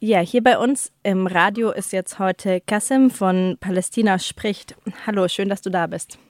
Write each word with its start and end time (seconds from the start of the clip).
Ja, 0.00 0.20
hier 0.20 0.44
bei 0.44 0.56
uns 0.58 0.92
im 1.02 1.26
Radio 1.26 1.72
ist 1.72 1.92
jetzt 1.92 2.20
heute 2.20 2.60
Kassim 2.60 3.10
von 3.10 3.56
Palästina 3.58 4.20
spricht. 4.20 4.76
Hallo, 5.06 5.26
schön, 5.26 5.48
dass 5.48 5.60
du 5.60 5.70
da 5.70 5.88
bist. 5.88 6.20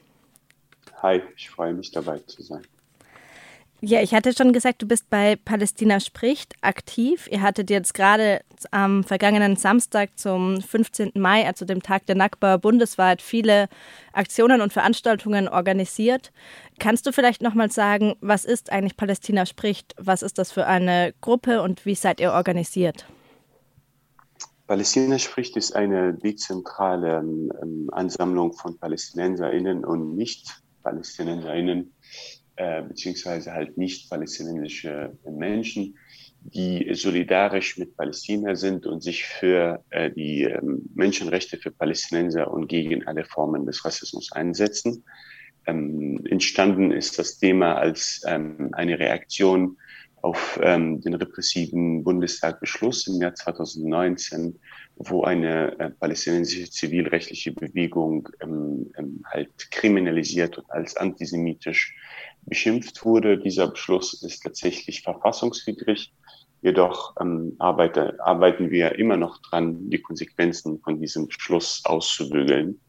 Hi, 1.03 1.21
ich 1.37 1.51
freue 1.51 1.75
mich 1.75 1.91
dabei 1.91 2.19
zu 2.21 2.41
sein. 2.43 2.63
Ja, 3.83 4.01
ich 4.01 4.15
hatte 4.15 4.33
schon 4.33 4.55
gesagt, 4.55 4.81
du 4.81 4.89
bist 4.89 5.11
bei 5.11 5.37
Palästina 5.37 6.01
spricht 6.01 6.55
aktiv. 6.63 7.29
Ihr 7.31 7.43
hattet 7.43 7.69
jetzt 7.69 7.93
gerade 7.93 8.41
am 8.71 9.05
vergangenen 9.05 9.57
Samstag 9.57 10.19
zum 10.19 10.63
15. 10.63 11.13
Mai, 11.17 11.47
also 11.47 11.67
dem 11.67 11.83
Tag 11.83 12.07
der 12.07 12.17
Nakba, 12.17 12.57
bundesweit 12.57 13.21
viele 13.21 13.69
Aktionen 14.15 14.63
und 14.63 14.73
Veranstaltungen 14.73 15.47
organisiert. 15.47 16.33
Kannst 16.79 17.07
du 17.07 17.13
vielleicht 17.13 17.43
nochmal 17.43 17.71
sagen, 17.71 18.15
was 18.23 18.47
ist 18.47 18.73
eigentlich 18.73 18.97
Palästina 18.97 19.45
spricht? 19.45 19.95
Was 19.99 20.23
ist 20.23 20.39
das 20.39 20.53
für 20.53 20.67
eine 20.67 21.13
Gruppe 21.21 21.61
und 21.61 21.85
wie 21.85 21.95
seid 21.95 22.19
ihr 22.19 22.33
organisiert? 22.33 23.05
Palästina 24.69 25.19
spricht 25.19 25.57
ist 25.57 25.75
eine 25.75 26.13
dezentrale 26.13 27.21
ähm, 27.21 27.89
Ansammlung 27.91 28.53
von 28.53 28.79
PalästinenserInnen 28.79 29.83
und 29.83 30.15
Nicht-PalästinenserInnen, 30.15 31.95
äh, 32.57 32.83
beziehungsweise 32.83 33.55
halt 33.55 33.79
nicht-palästinensische 33.79 35.17
Menschen, 35.25 35.97
die 36.43 36.87
solidarisch 36.95 37.79
mit 37.79 37.97
Palästina 37.97 38.55
sind 38.57 38.85
und 38.85 39.03
sich 39.03 39.25
für 39.25 39.83
äh, 39.89 40.11
die 40.11 40.43
äh, 40.43 40.61
Menschenrechte 40.95 41.57
für 41.57 41.71
Palästinenser 41.71 42.51
und 42.51 42.69
gegen 42.69 43.07
alle 43.07 43.25
Formen 43.25 43.65
des 43.65 43.87
Rassismus 43.87 44.33
einsetzen. 44.33 45.03
Ähm, 45.67 46.21
entstanden 46.27 46.93
ist 46.93 47.19
das 47.19 47.39
Thema 47.39 47.77
als 47.77 48.21
ähm, 48.27 48.69
eine 48.73 48.99
Reaktion 48.99 49.79
auf 50.23 50.59
ähm, 50.63 51.01
den 51.01 51.15
repressiven 51.15 52.05
Bundestagbeschluss 52.05 53.07
im 53.07 53.21
Jahr 53.21 53.35
2019, 53.35 54.59
wo 54.97 55.23
eine 55.23 55.79
äh, 55.79 55.91
palästinensische 55.91 56.71
zivilrechtliche 56.71 57.53
Bewegung 57.53 58.29
ähm, 58.41 58.91
ähm, 58.99 59.23
halt 59.27 59.71
kriminalisiert 59.71 60.59
und 60.59 60.71
als 60.71 60.97
antisemitisch 60.97 61.95
beschimpft 62.43 63.05
wurde. 63.05 63.39
Dieser 63.39 63.69
Beschluss 63.69 64.23
ist 64.23 64.43
tatsächlich 64.43 65.03
verfassungswidrig. 65.03 66.13
Jedoch 66.61 67.15
ähm, 67.21 67.55
arbeite, 67.59 68.19
arbeiten 68.21 68.71
wir 68.71 68.99
immer 68.99 69.17
noch 69.17 69.41
dran, 69.43 69.89
die 69.91 70.03
Konsequenzen 70.03 70.81
von 70.81 71.01
diesem 71.01 71.29
Beschluss 71.29 71.83
auszubügeln. 71.85 72.81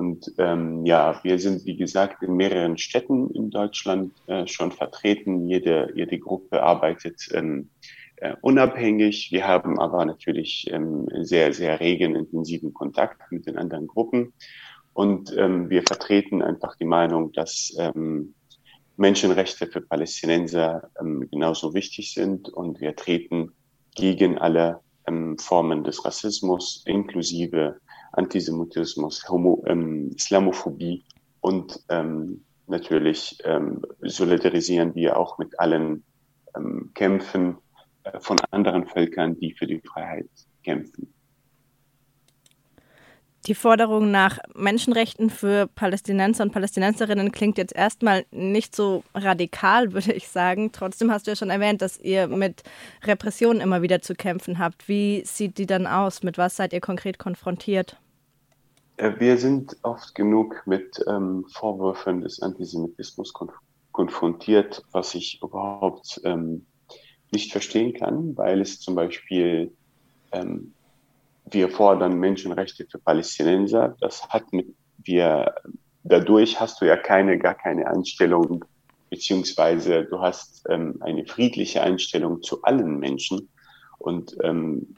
Und 0.00 0.32
ähm, 0.38 0.86
ja, 0.86 1.20
wir 1.24 1.38
sind, 1.38 1.66
wie 1.66 1.76
gesagt, 1.76 2.22
in 2.22 2.34
mehreren 2.34 2.78
Städten 2.78 3.28
in 3.32 3.50
Deutschland 3.50 4.14
äh, 4.28 4.46
schon 4.46 4.72
vertreten. 4.72 5.46
Jede, 5.46 5.92
jede 5.94 6.18
Gruppe 6.18 6.62
arbeitet 6.62 7.28
ähm, 7.34 7.68
äh, 8.16 8.34
unabhängig. 8.40 9.28
Wir 9.30 9.46
haben 9.46 9.78
aber 9.78 10.06
natürlich 10.06 10.66
ähm, 10.72 11.06
sehr, 11.20 11.52
sehr 11.52 11.80
regen, 11.80 12.16
intensiven 12.16 12.72
Kontakt 12.72 13.30
mit 13.30 13.46
den 13.46 13.58
anderen 13.58 13.88
Gruppen. 13.88 14.32
Und 14.94 15.36
ähm, 15.36 15.68
wir 15.68 15.82
vertreten 15.82 16.40
einfach 16.40 16.76
die 16.76 16.86
Meinung, 16.86 17.32
dass 17.32 17.76
ähm, 17.78 18.32
Menschenrechte 18.96 19.66
für 19.66 19.82
Palästinenser 19.82 20.90
ähm, 20.98 21.28
genauso 21.30 21.74
wichtig 21.74 22.14
sind. 22.14 22.48
Und 22.48 22.80
wir 22.80 22.96
treten 22.96 23.52
gegen 23.94 24.38
alle 24.38 24.80
ähm, 25.06 25.36
Formen 25.36 25.84
des 25.84 26.02
Rassismus, 26.06 26.84
inklusive 26.86 27.76
Antisemitismus, 28.12 29.28
Homo, 29.28 29.62
ähm, 29.66 30.10
Islamophobie 30.16 31.04
und 31.40 31.80
ähm, 31.88 32.44
natürlich 32.66 33.38
ähm, 33.44 33.82
solidarisieren 34.02 34.94
wir 34.94 35.16
auch 35.16 35.38
mit 35.38 35.58
allen 35.58 36.02
ähm, 36.56 36.90
Kämpfen 36.94 37.58
äh, 38.04 38.18
von 38.20 38.38
anderen 38.50 38.86
Völkern, 38.86 39.38
die 39.38 39.52
für 39.52 39.66
die 39.66 39.80
Freiheit 39.80 40.28
kämpfen. 40.64 41.12
Die 43.46 43.54
Forderung 43.54 44.10
nach 44.10 44.38
Menschenrechten 44.54 45.30
für 45.30 45.66
Palästinenser 45.66 46.44
und 46.44 46.52
Palästinenserinnen 46.52 47.32
klingt 47.32 47.56
jetzt 47.56 47.74
erstmal 47.74 48.26
nicht 48.30 48.76
so 48.76 49.02
radikal, 49.14 49.92
würde 49.94 50.12
ich 50.12 50.28
sagen. 50.28 50.72
Trotzdem 50.72 51.10
hast 51.10 51.26
du 51.26 51.30
ja 51.30 51.36
schon 51.36 51.50
erwähnt, 51.50 51.80
dass 51.80 51.98
ihr 51.98 52.28
mit 52.28 52.62
Repressionen 53.04 53.62
immer 53.62 53.80
wieder 53.82 54.02
zu 54.02 54.14
kämpfen 54.14 54.58
habt. 54.58 54.88
Wie 54.88 55.22
sieht 55.24 55.56
die 55.56 55.66
dann 55.66 55.86
aus? 55.86 56.22
Mit 56.22 56.36
was 56.36 56.56
seid 56.56 56.72
ihr 56.72 56.80
konkret 56.80 57.18
konfrontiert? 57.18 57.96
Äh, 59.00 59.18
wir 59.18 59.38
sind 59.38 59.76
oft 59.82 60.14
genug 60.14 60.62
mit 60.66 61.02
ähm, 61.08 61.46
Vorwürfen 61.52 62.20
des 62.20 62.40
Antisemitismus 62.42 63.32
konf 63.32 63.52
konfrontiert, 63.92 64.84
was 64.92 65.16
ich 65.16 65.42
überhaupt 65.42 66.20
ähm, 66.24 66.64
nicht 67.32 67.50
verstehen 67.50 67.92
kann, 67.92 68.36
weil 68.36 68.60
es 68.60 68.78
zum 68.78 68.94
Beispiel 68.94 69.72
ähm, 70.30 70.72
wir 71.50 71.68
fordern 71.70 72.20
Menschenrechte 72.20 72.86
für 72.88 72.98
Palästinenser. 72.98 73.96
Das 74.00 74.28
hat 74.28 74.52
mit 74.52 74.68
wir 74.98 75.54
dadurch 76.04 76.60
hast 76.60 76.80
du 76.80 76.84
ja 76.84 76.96
keine 76.96 77.36
gar 77.38 77.54
keine 77.54 77.88
Einstellung 77.88 78.64
beziehungsweise 79.08 80.04
du 80.04 80.20
hast 80.20 80.64
ähm, 80.68 80.98
eine 81.00 81.26
friedliche 81.26 81.82
Einstellung 81.82 82.42
zu 82.42 82.62
allen 82.62 83.00
Menschen 83.00 83.48
und 83.98 84.36
ähm, 84.44 84.94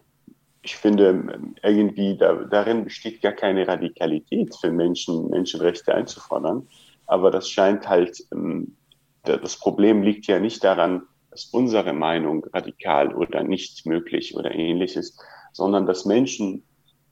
ich 0.62 0.77
finde 0.77 1.41
irgendwie 1.62 2.17
da, 2.17 2.34
darin 2.45 2.84
besteht 2.84 3.21
gar 3.21 3.33
keine 3.33 3.67
Radikalität 3.67 4.55
für 4.61 4.71
Menschen 4.71 5.28
Menschenrechte 5.28 5.95
einzufordern, 5.95 6.69
aber 7.06 7.31
das 7.31 7.49
scheint 7.49 7.89
halt 7.89 8.25
ähm, 8.33 8.77
das 9.25 9.56
Problem 9.56 10.03
liegt 10.03 10.27
ja 10.27 10.41
nicht 10.41 10.65
daran, 10.65 11.03
dass 11.31 11.47
unsere 11.47 11.93
Meinung 11.93 12.45
radikal 12.53 13.15
oder 13.15 13.43
nicht 13.43 13.87
möglich 13.87 14.37
oder 14.37 14.55
ähnliches, 14.55 15.17
sondern 15.53 15.87
dass 15.87 16.05
Menschen, 16.05 16.65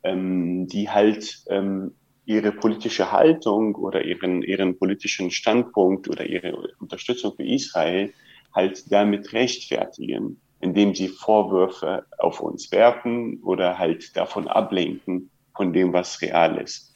ähm, 0.02 0.66
die 0.66 0.90
halt 0.90 1.44
ähm, 1.48 1.94
ihre 2.26 2.52
politische 2.52 3.12
Haltung 3.12 3.74
oder 3.76 4.04
ihren, 4.04 4.42
ihren 4.42 4.78
politischen 4.78 5.30
Standpunkt 5.30 6.08
oder 6.08 6.26
ihre 6.26 6.54
Unterstützung 6.78 7.34
für 7.34 7.44
Israel 7.44 8.12
halt 8.54 8.90
damit 8.92 9.32
rechtfertigen, 9.32 10.40
indem 10.60 10.94
sie 10.94 11.08
Vorwürfe 11.08 12.04
auf 12.18 12.40
uns 12.40 12.70
werfen 12.70 13.42
oder 13.42 13.78
halt 13.78 14.16
davon 14.16 14.46
ablenken 14.46 15.30
von 15.54 15.72
dem, 15.72 15.92
was 15.92 16.20
real 16.22 16.58
ist. 16.58 16.90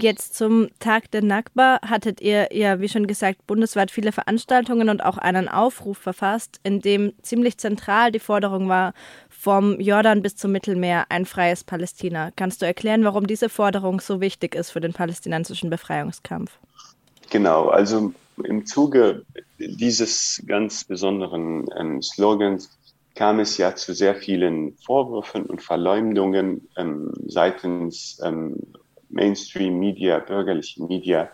Jetzt 0.00 0.34
zum 0.34 0.70
Tag 0.80 1.10
der 1.12 1.22
Nakba 1.22 1.78
hattet 1.86 2.20
ihr 2.20 2.48
ja, 2.52 2.80
wie 2.80 2.88
schon 2.88 3.06
gesagt, 3.06 3.46
bundesweit 3.46 3.92
viele 3.92 4.10
Veranstaltungen 4.10 4.88
und 4.88 5.04
auch 5.04 5.18
einen 5.18 5.48
Aufruf 5.48 5.98
verfasst, 5.98 6.58
in 6.64 6.80
dem 6.80 7.12
ziemlich 7.22 7.58
zentral 7.58 8.10
die 8.10 8.18
Forderung 8.18 8.68
war, 8.68 8.92
vom 9.28 9.78
Jordan 9.78 10.20
bis 10.22 10.34
zum 10.34 10.50
Mittelmeer 10.50 11.06
ein 11.10 11.26
freies 11.26 11.62
Palästina. 11.62 12.30
Kannst 12.34 12.60
du 12.60 12.66
erklären, 12.66 13.04
warum 13.04 13.28
diese 13.28 13.48
Forderung 13.48 14.00
so 14.00 14.20
wichtig 14.20 14.56
ist 14.56 14.72
für 14.72 14.80
den 14.80 14.92
palästinensischen 14.92 15.70
Befreiungskampf? 15.70 16.58
Genau, 17.30 17.68
also 17.68 18.12
im 18.42 18.66
Zuge 18.66 19.24
dieses 19.58 20.42
ganz 20.46 20.84
besonderen 20.84 21.66
ähm, 21.76 22.02
Slogans 22.02 22.70
kam 23.14 23.38
es 23.38 23.56
ja 23.58 23.74
zu 23.76 23.94
sehr 23.94 24.16
vielen 24.16 24.76
Vorwürfen 24.78 25.46
und 25.46 25.62
Verleumdungen 25.62 26.68
ähm, 26.76 27.12
seitens 27.26 28.20
ähm, 28.24 28.56
Mainstream-Media, 29.08 30.18
bürgerliche 30.18 30.82
Media. 30.82 31.30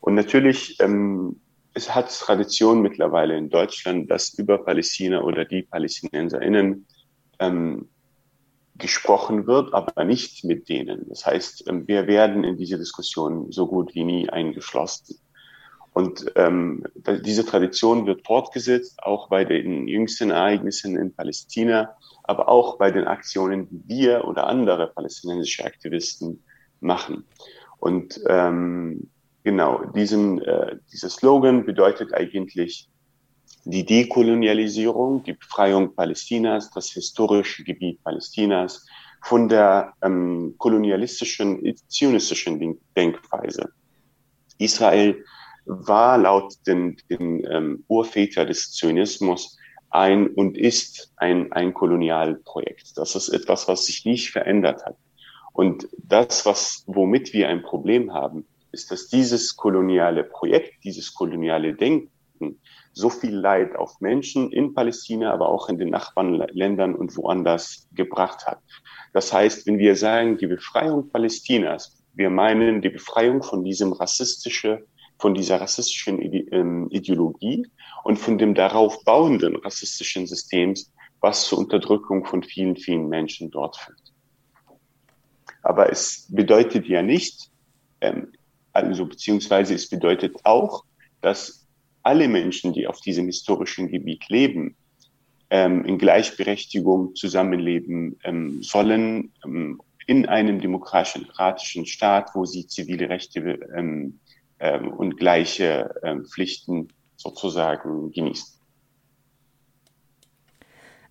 Und 0.00 0.14
natürlich, 0.14 0.78
ähm, 0.80 1.40
es 1.74 1.94
hat 1.94 2.16
Tradition 2.16 2.80
mittlerweile 2.80 3.36
in 3.36 3.50
Deutschland, 3.50 4.10
dass 4.10 4.34
über 4.34 4.58
Palästina 4.58 5.22
oder 5.22 5.44
die 5.44 5.62
PalästinenserInnen 5.62 6.86
ähm, 7.40 7.88
gesprochen 8.78 9.46
wird, 9.46 9.74
aber 9.74 10.04
nicht 10.04 10.44
mit 10.44 10.68
denen. 10.68 11.08
Das 11.08 11.26
heißt, 11.26 11.68
ähm, 11.68 11.88
wir 11.88 12.06
werden 12.06 12.44
in 12.44 12.56
diese 12.56 12.78
Diskussion 12.78 13.50
so 13.50 13.66
gut 13.66 13.94
wie 13.94 14.04
nie 14.04 14.30
eingeschlossen. 14.30 15.18
Und 15.96 16.30
ähm, 16.34 16.84
diese 17.24 17.46
Tradition 17.46 18.04
wird 18.04 18.26
fortgesetzt, 18.26 19.02
auch 19.02 19.30
bei 19.30 19.46
den 19.46 19.88
jüngsten 19.88 20.30
Ereignissen 20.30 20.94
in 20.94 21.14
Palästina, 21.14 21.96
aber 22.22 22.50
auch 22.50 22.76
bei 22.76 22.90
den 22.90 23.06
Aktionen, 23.06 23.66
die 23.70 23.82
wir 23.88 24.26
oder 24.26 24.46
andere 24.46 24.88
palästinensische 24.88 25.64
Aktivisten 25.64 26.44
machen. 26.80 27.24
Und 27.78 28.20
ähm, 28.28 29.08
genau, 29.42 29.86
diesen, 29.94 30.42
äh, 30.42 30.76
dieser 30.92 31.08
Slogan 31.08 31.64
bedeutet 31.64 32.12
eigentlich 32.12 32.90
die 33.64 33.86
Dekolonialisierung, 33.86 35.22
die 35.22 35.32
Befreiung 35.32 35.94
Palästinas, 35.94 36.70
das 36.72 36.90
historische 36.90 37.64
Gebiet 37.64 38.04
Palästinas 38.04 38.86
von 39.22 39.48
der 39.48 39.94
ähm, 40.02 40.56
kolonialistischen, 40.58 41.74
zionistischen 41.88 42.78
Denkweise. 42.94 43.70
Israel 44.58 45.24
war 45.66 46.16
laut 46.16 46.54
den, 46.66 46.96
den 47.10 47.44
ähm, 47.50 47.84
Urväter 47.88 48.44
des 48.46 48.72
Zionismus 48.72 49.58
ein 49.90 50.28
und 50.28 50.56
ist 50.56 51.12
ein, 51.16 51.52
ein 51.52 51.74
Kolonialprojekt. 51.74 52.96
Das 52.96 53.14
ist 53.14 53.28
etwas, 53.28 53.68
was 53.68 53.86
sich 53.86 54.04
nicht 54.04 54.30
verändert 54.30 54.84
hat. 54.84 54.96
Und 55.52 55.88
das, 55.96 56.44
was, 56.46 56.84
womit 56.86 57.32
wir 57.32 57.48
ein 57.48 57.62
Problem 57.62 58.12
haben, 58.12 58.46
ist, 58.72 58.90
dass 58.90 59.08
dieses 59.08 59.56
koloniale 59.56 60.22
Projekt, 60.22 60.84
dieses 60.84 61.14
koloniale 61.14 61.74
Denken 61.74 62.60
so 62.92 63.10
viel 63.10 63.34
Leid 63.34 63.76
auf 63.76 64.00
Menschen 64.00 64.52
in 64.52 64.74
Palästina, 64.74 65.32
aber 65.32 65.48
auch 65.48 65.68
in 65.68 65.78
den 65.78 65.90
Nachbarländern 65.90 66.94
und 66.94 67.16
woanders 67.16 67.88
gebracht 67.92 68.46
hat. 68.46 68.58
Das 69.12 69.32
heißt, 69.32 69.66
wenn 69.66 69.78
wir 69.78 69.96
sagen, 69.96 70.36
die 70.38 70.46
Befreiung 70.46 71.10
Palästinas, 71.10 72.02
wir 72.14 72.30
meinen 72.30 72.82
die 72.82 72.90
Befreiung 72.90 73.42
von 73.42 73.64
diesem 73.64 73.92
rassistische, 73.92 74.86
von 75.18 75.34
dieser 75.34 75.60
rassistischen 75.60 76.20
ähm, 76.52 76.88
Ideologie 76.90 77.66
und 78.04 78.18
von 78.18 78.38
dem 78.38 78.54
darauf 78.54 79.02
bauenden 79.04 79.56
rassistischen 79.56 80.26
Systems, 80.26 80.92
was 81.20 81.46
zur 81.46 81.58
Unterdrückung 81.58 82.24
von 82.24 82.42
vielen, 82.42 82.76
vielen 82.76 83.08
Menschen 83.08 83.50
dort 83.50 83.76
führt. 83.76 84.12
Aber 85.62 85.90
es 85.90 86.26
bedeutet 86.30 86.86
ja 86.86 87.02
nicht, 87.02 87.50
ähm, 88.00 88.32
also 88.72 89.06
beziehungsweise 89.06 89.74
es 89.74 89.88
bedeutet 89.88 90.36
auch, 90.44 90.84
dass 91.22 91.66
alle 92.02 92.28
Menschen, 92.28 92.72
die 92.72 92.86
auf 92.86 93.00
diesem 93.00 93.26
historischen 93.26 93.88
Gebiet 93.88 94.28
leben, 94.28 94.76
ähm, 95.48 95.84
in 95.84 95.98
Gleichberechtigung 95.98 97.14
zusammenleben 97.14 98.18
sollen 98.62 99.32
in 100.06 100.26
einem 100.26 100.60
demokratischen 100.60 101.86
Staat, 101.86 102.30
wo 102.34 102.44
sie 102.44 102.66
zivile 102.66 103.08
Rechte 103.08 103.58
ähm, 104.60 104.92
und 104.92 105.16
gleiche 105.16 105.94
ähm, 106.02 106.24
Pflichten 106.24 106.88
sozusagen 107.16 108.10
genießen. 108.12 108.58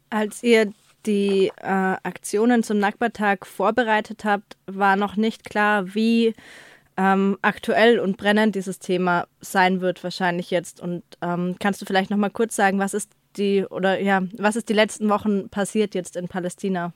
Als 0.10 0.44
ihr 0.44 0.72
die 1.06 1.52
äh, 1.58 1.98
Aktionen 2.04 2.64
zum 2.64 2.80
Nakba-Tag 2.80 3.46
vorbereitet 3.46 4.26
habt, 4.26 4.58
war 4.66 4.96
noch 4.96 5.16
nicht 5.16 5.44
klar, 5.44 5.94
wie 5.94 6.34
ähm, 6.98 7.38
aktuell 7.42 8.00
und 8.00 8.18
brennend 8.18 8.56
dieses 8.56 8.80
Thema 8.80 9.28
sein 9.42 9.82
wird 9.82 10.04
wahrscheinlich 10.04 10.52
jetzt. 10.52 10.80
Und 10.80 11.04
ähm, 11.22 11.58
kannst 11.60 11.82
du 11.82 11.86
vielleicht 11.86 12.10
noch 12.10 12.18
mal 12.18 12.30
kurz 12.30 12.56
sagen, 12.56 12.80
was 12.80 12.94
ist 12.94 13.12
die 13.38 13.66
oder 13.66 14.00
ja, 14.00 14.22
was 14.38 14.56
ist 14.56 14.70
die 14.70 14.74
letzten 14.74 15.10
Wochen 15.10 15.50
passiert 15.50 15.94
jetzt 15.94 16.16
in 16.16 16.28
Palästina? 16.28 16.94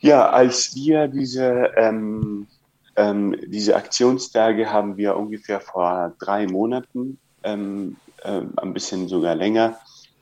Ja, 0.00 0.30
als 0.30 0.74
wir 0.74 1.08
diese 1.08 1.72
ähm, 1.76 2.46
ähm 2.96 3.36
diese 3.46 3.76
Aktionstage 3.76 4.72
haben 4.72 4.96
wir 4.96 5.16
ungefähr 5.16 5.60
vor 5.60 6.14
drei 6.18 6.46
Monaten, 6.46 7.18
ähm, 7.42 7.96
äh, 8.22 8.42
ein 8.56 8.72
bisschen 8.72 9.08
sogar 9.08 9.34
länger, 9.34 9.78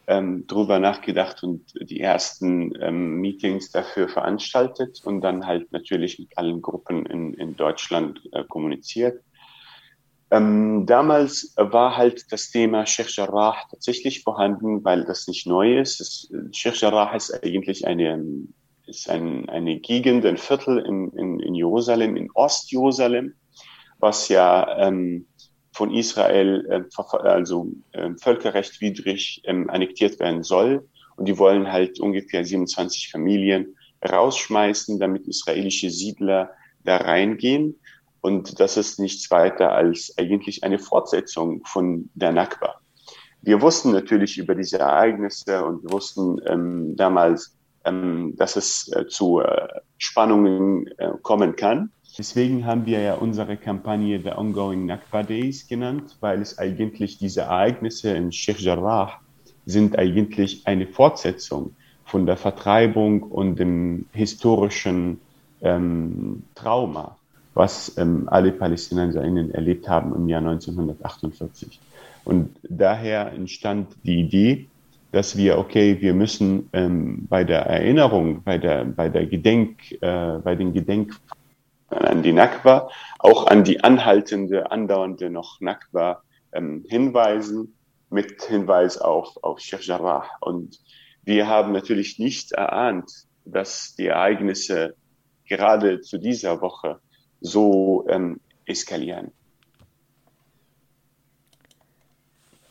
ähm, 0.06 0.46
drüber 0.46 0.78
nachgedacht 0.78 1.42
und 1.42 1.62
die 1.80 2.00
ersten 2.00 2.72
ähm, 2.82 3.20
Meetings 3.20 3.70
dafür 3.70 4.08
veranstaltet 4.08 5.00
und 5.04 5.20
dann 5.20 5.46
halt 5.46 5.70
natürlich 5.72 6.18
mit 6.18 6.36
allen 6.36 6.60
Gruppen 6.60 7.06
in, 7.06 7.34
in 7.34 7.56
Deutschland 7.56 8.20
äh, 8.32 8.44
kommuniziert. 8.44 9.22
Ähm, 10.32 10.86
damals 10.86 11.52
war 11.56 11.96
halt 11.96 12.32
das 12.32 12.50
Thema 12.50 12.86
Sheikh 12.86 13.10
Jarrah 13.12 13.54
tatsächlich 13.70 14.22
vorhanden, 14.22 14.82
weil 14.82 15.04
das 15.04 15.28
nicht 15.28 15.46
neu 15.46 15.78
ist. 15.78 16.00
Das, 16.00 16.32
Sheikh 16.56 16.78
Jarrah 16.78 17.14
ist 17.14 17.44
eigentlich 17.44 17.86
eine, 17.86 18.24
ist 18.86 19.08
ein, 19.08 19.48
eine 19.48 19.78
Gegend, 19.78 20.24
ein 20.26 20.38
Viertel 20.38 20.78
in, 20.78 21.10
in, 21.12 21.40
in 21.40 21.54
Jerusalem, 21.54 22.16
in 22.16 22.30
Ostjerusalem, 22.32 23.34
was 23.98 24.28
ja 24.28 24.78
ähm, 24.78 25.26
von 25.72 25.92
Israel 25.94 26.66
äh, 26.68 27.02
also 27.22 27.72
äh, 27.92 28.10
völkerrechtwidrig 28.20 29.42
ähm, 29.44 29.70
annektiert 29.70 30.20
werden 30.20 30.42
soll. 30.42 30.88
Und 31.16 31.28
die 31.28 31.38
wollen 31.38 31.70
halt 31.70 32.00
ungefähr 32.00 32.44
27 32.44 33.10
Familien 33.10 33.76
rausschmeißen, 34.06 34.98
damit 34.98 35.26
israelische 35.28 35.90
Siedler 35.90 36.50
da 36.84 36.96
reingehen. 36.96 37.78
Und 38.20 38.60
das 38.60 38.76
ist 38.76 38.98
nichts 38.98 39.30
weiter 39.30 39.72
als 39.72 40.14
eigentlich 40.16 40.64
eine 40.64 40.78
Fortsetzung 40.78 41.64
von 41.64 42.10
der 42.14 42.32
Nakba. 42.32 42.80
Wir 43.40 43.60
wussten 43.60 43.90
natürlich 43.90 44.38
über 44.38 44.54
diese 44.54 44.78
Ereignisse 44.78 45.64
und 45.64 45.82
wir 45.82 45.90
wussten 45.90 46.40
ähm, 46.46 46.94
damals, 46.96 47.56
ähm, 47.84 48.34
dass 48.36 48.56
es 48.56 48.90
äh, 48.92 49.06
zu 49.06 49.40
äh, 49.40 49.68
Spannungen 49.98 50.86
äh, 50.98 51.10
kommen 51.22 51.56
kann. 51.56 51.90
Deswegen 52.18 52.66
haben 52.66 52.84
wir 52.84 53.00
ja 53.00 53.14
unsere 53.14 53.56
Kampagne 53.56 54.20
The 54.20 54.32
Ongoing 54.32 54.86
Nakba 54.86 55.22
Days 55.22 55.66
genannt, 55.66 56.16
weil 56.20 56.42
es 56.42 56.58
eigentlich 56.58 57.18
diese 57.18 57.42
Ereignisse 57.42 58.10
in 58.10 58.32
Sheikh 58.32 58.62
Jarrah 58.62 59.20
sind 59.64 59.98
eigentlich 59.98 60.66
eine 60.66 60.86
Fortsetzung 60.86 61.74
von 62.04 62.26
der 62.26 62.36
Vertreibung 62.36 63.22
und 63.22 63.58
dem 63.58 64.06
historischen 64.12 65.20
ähm, 65.62 66.42
Trauma, 66.54 67.16
was 67.54 67.96
ähm, 67.96 68.28
alle 68.28 68.52
PalästinenserInnen 68.52 69.54
erlebt 69.54 69.88
haben 69.88 70.14
im 70.14 70.28
Jahr 70.28 70.40
1948. 70.40 71.80
Und 72.24 72.50
daher 72.62 73.32
entstand 73.32 73.88
die 74.04 74.20
Idee, 74.20 74.66
dass 75.12 75.36
wir, 75.36 75.58
okay, 75.58 76.00
wir 76.00 76.14
müssen 76.14 76.68
ähm, 76.72 77.26
bei 77.28 77.44
der 77.44 77.66
Erinnerung, 77.66 78.42
bei 78.42 78.58
der, 78.58 78.84
bei 78.84 79.08
der 79.08 79.26
Gedenk, 79.26 79.92
äh, 80.00 80.38
bei 80.38 80.54
den 80.54 80.72
Gedenk 80.72 81.14
an 81.88 82.22
die 82.22 82.32
Nakba, 82.32 82.88
auch 83.18 83.46
an 83.46 83.62
die 83.62 83.84
anhaltende, 83.84 84.70
andauernde 84.70 85.28
noch 85.28 85.60
Nakba 85.60 86.22
ähm, 86.52 86.84
hinweisen, 86.88 87.74
mit 88.08 88.42
Hinweis 88.42 88.98
auf, 88.98 89.36
auf 89.42 89.60
Sheikh 89.60 89.84
Jarrah. 89.84 90.24
Und 90.40 90.78
wir 91.24 91.46
haben 91.46 91.72
natürlich 91.72 92.18
nicht 92.18 92.52
erahnt, 92.52 93.10
dass 93.44 93.94
die 93.94 94.06
Ereignisse 94.06 94.94
gerade 95.46 96.00
zu 96.00 96.18
dieser 96.18 96.60
Woche 96.60 97.00
so 97.40 98.06
ähm, 98.08 98.40
eskalieren. 98.64 99.32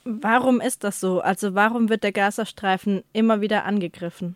Warum 0.04 0.62
ist 0.62 0.84
das 0.84 1.00
so? 1.00 1.22
Also 1.22 1.54
warum 1.54 1.90
wird 1.90 2.04
der 2.04 2.12
Gazastreifen 2.12 3.04
immer 3.14 3.42
wieder 3.42 3.66
angegriffen? 3.66 4.36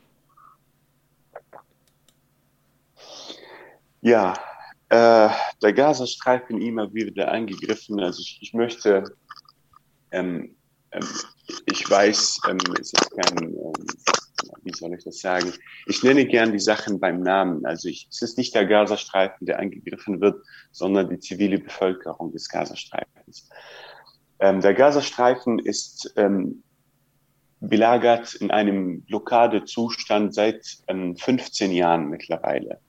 Ja, 4.02 4.34
äh, 4.90 5.30
der 5.64 5.74
Gazastreifen 5.74 6.62
immer 6.62 6.94
wieder 6.94 7.32
angegriffen. 7.32 8.00
Also 8.00 8.22
ich, 8.22 8.38
ich 8.42 8.54
möchte, 8.54 9.04
ähm, 10.12 10.56
ähm, 10.92 11.08
ich 11.66 11.90
weiß, 11.90 12.42
ähm, 12.48 12.58
es 12.80 12.94
ist 12.94 13.12
kein, 13.12 13.44
ähm, 13.44 13.74
wie 14.62 14.74
soll 14.76 14.94
ich 14.94 15.04
das 15.04 15.20
sagen? 15.20 15.52
Ich 15.88 16.04
nenne 16.04 16.28
gern 16.28 16.52
die 16.52 16.60
Sachen 16.60 17.00
beim 17.00 17.22
Namen. 17.22 17.66
Also 17.66 17.90
ich, 17.90 18.08
es 18.12 18.22
ist 18.22 18.38
nicht 18.38 18.54
der 18.54 18.68
Gazastreifen, 18.68 19.48
der 19.48 19.58
angegriffen 19.58 20.22
wird, 20.22 20.44
sondern 20.72 21.10
die 21.10 21.20
zivile 21.20 21.58
Bevölkerung 21.58 22.32
des 22.32 22.48
Gazastreifens. 22.48 23.50
Ähm, 24.40 24.62
der 24.62 24.74
Gazastreifen 24.74 25.60
ist 25.60 26.14
ähm, 26.18 26.64
belagert 27.60 28.36
in 28.36 28.52
einem 28.52 29.02
Blockadezustand 29.02 30.34
seit 30.34 30.66
ähm, 30.88 31.16
15 31.16 31.72
Jahren 31.72 32.10
mittlerweile. 32.10 32.80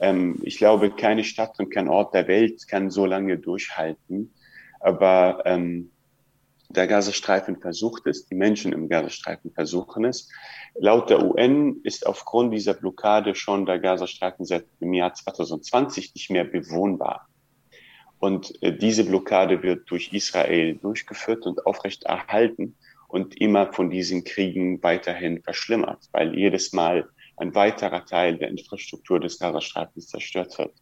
Ähm, 0.00 0.38
ich 0.42 0.58
glaube, 0.58 0.90
keine 0.90 1.24
Stadt 1.24 1.58
und 1.58 1.70
kein 1.70 1.88
Ort 1.88 2.14
der 2.14 2.28
Welt 2.28 2.66
kann 2.68 2.90
so 2.90 3.06
lange 3.06 3.38
durchhalten. 3.38 4.32
Aber 4.80 5.42
ähm, 5.44 5.90
der 6.68 6.86
Gazastreifen 6.86 7.60
versucht 7.60 8.06
es, 8.06 8.26
die 8.26 8.34
Menschen 8.34 8.72
im 8.72 8.88
Gazastreifen 8.88 9.52
versuchen 9.52 10.04
es. 10.04 10.28
Laut 10.74 11.10
der 11.10 11.22
UN 11.22 11.80
ist 11.84 12.06
aufgrund 12.06 12.54
dieser 12.54 12.74
Blockade 12.74 13.34
schon 13.34 13.66
der 13.66 13.78
Gazastreifen 13.78 14.46
seit 14.46 14.64
dem 14.80 14.94
Jahr 14.94 15.12
2020 15.12 16.14
nicht 16.14 16.30
mehr 16.30 16.44
bewohnbar. 16.44 17.28
Und 18.22 18.62
äh, 18.62 18.72
diese 18.72 19.04
Blockade 19.04 19.64
wird 19.64 19.90
durch 19.90 20.12
Israel 20.12 20.76
durchgeführt 20.76 21.44
und 21.44 21.66
aufrechterhalten 21.66 22.76
und 23.08 23.40
immer 23.40 23.72
von 23.72 23.90
diesen 23.90 24.22
Kriegen 24.22 24.80
weiterhin 24.80 25.42
verschlimmert, 25.42 26.04
weil 26.12 26.38
jedes 26.38 26.72
Mal 26.72 27.08
ein 27.36 27.52
weiterer 27.56 28.04
Teil 28.04 28.38
der 28.38 28.50
Infrastruktur 28.50 29.18
des 29.18 29.40
Gazastreifens 29.40 30.06
zerstört 30.06 30.56
wird. 30.56 30.72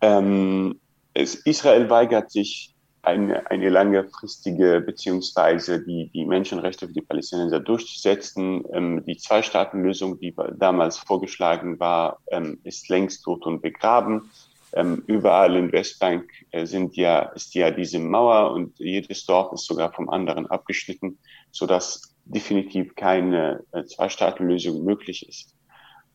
Ähm, 0.00 0.80
es, 1.12 1.34
Israel 1.34 1.90
weigert 1.90 2.30
sich, 2.30 2.74
eine, 3.02 3.50
eine 3.50 3.68
langfristige 3.68 4.80
beziehungsweise 4.80 5.84
die, 5.84 6.08
die 6.14 6.24
Menschenrechte 6.24 6.86
für 6.86 6.94
die 6.94 7.02
Palästinenser 7.02 7.60
durchzusetzen. 7.60 8.64
Ähm, 8.72 9.04
die 9.04 9.18
Zwei-Staaten-Lösung, 9.18 10.18
die 10.18 10.34
damals 10.56 10.96
vorgeschlagen 10.96 11.78
war, 11.78 12.20
ähm, 12.30 12.58
ist 12.64 12.88
längst 12.88 13.24
tot 13.24 13.44
und 13.44 13.60
begraben. 13.60 14.30
Ähm, 14.74 15.02
überall 15.06 15.56
in 15.56 15.70
Westbank 15.72 16.30
äh, 16.50 16.64
sind 16.64 16.96
ja, 16.96 17.20
ist 17.34 17.54
ja 17.54 17.70
diese 17.70 17.98
Mauer 17.98 18.52
und 18.52 18.78
jedes 18.78 19.26
Dorf 19.26 19.52
ist 19.52 19.66
sogar 19.66 19.92
vom 19.92 20.08
anderen 20.08 20.46
abgeschnitten, 20.46 21.18
sodass 21.50 22.14
definitiv 22.24 22.94
keine 22.94 23.64
äh, 23.72 23.84
Zwei-Staaten-Lösung 23.84 24.84
möglich 24.84 25.28
ist. 25.28 25.54